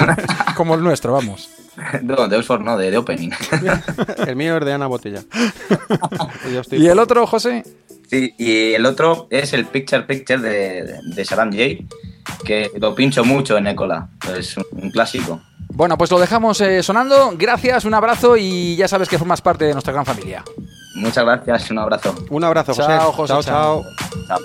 Como 0.56 0.74
el 0.74 0.82
nuestro, 0.82 1.12
vamos. 1.14 1.48
no, 2.02 2.28
de 2.28 2.36
Oxford 2.36 2.60
no, 2.62 2.76
de, 2.76 2.90
de 2.90 2.96
Opening. 2.98 3.30
El 4.26 4.36
mío 4.36 4.56
es 4.58 4.64
de 4.64 4.72
Ana 4.72 4.86
Botella. 4.86 5.22
Yo 6.52 6.60
estoy- 6.60 6.78
¿Y 6.82 6.86
el 6.88 6.98
otro, 6.98 7.26
José? 7.26 7.64
Sí, 8.10 8.34
y 8.38 8.74
el 8.74 8.84
otro 8.86 9.26
es 9.30 9.52
el 9.54 9.64
Picture 9.66 10.02
Picture 10.02 10.40
de, 10.40 10.98
de 11.14 11.24
Saddam 11.24 11.50
J, 11.50 11.62
que 12.44 12.70
lo 12.78 12.94
pincho 12.94 13.24
mucho 13.24 13.56
en 13.56 13.66
Ecola. 13.66 14.08
Es 14.36 14.56
un, 14.56 14.64
un 14.72 14.90
clásico. 14.90 15.40
Bueno, 15.70 15.96
pues 15.98 16.10
lo 16.10 16.20
dejamos 16.20 16.60
eh, 16.60 16.82
sonando. 16.82 17.32
Gracias, 17.36 17.84
un 17.84 17.94
abrazo 17.94 18.36
y 18.36 18.76
ya 18.76 18.86
sabes 18.86 19.08
que 19.08 19.18
formas 19.18 19.40
parte 19.40 19.64
de 19.64 19.72
nuestra 19.72 19.92
gran 19.92 20.04
familia. 20.06 20.44
Muchas 20.96 21.24
gracias, 21.24 21.70
un 21.72 21.78
abrazo. 21.78 22.14
Un 22.30 22.44
abrazo, 22.44 22.72
José. 22.74 22.86
Chao, 22.86 23.12
José, 23.12 23.32
chao. 23.32 23.42
chao. 23.42 23.84
chao. 24.28 24.38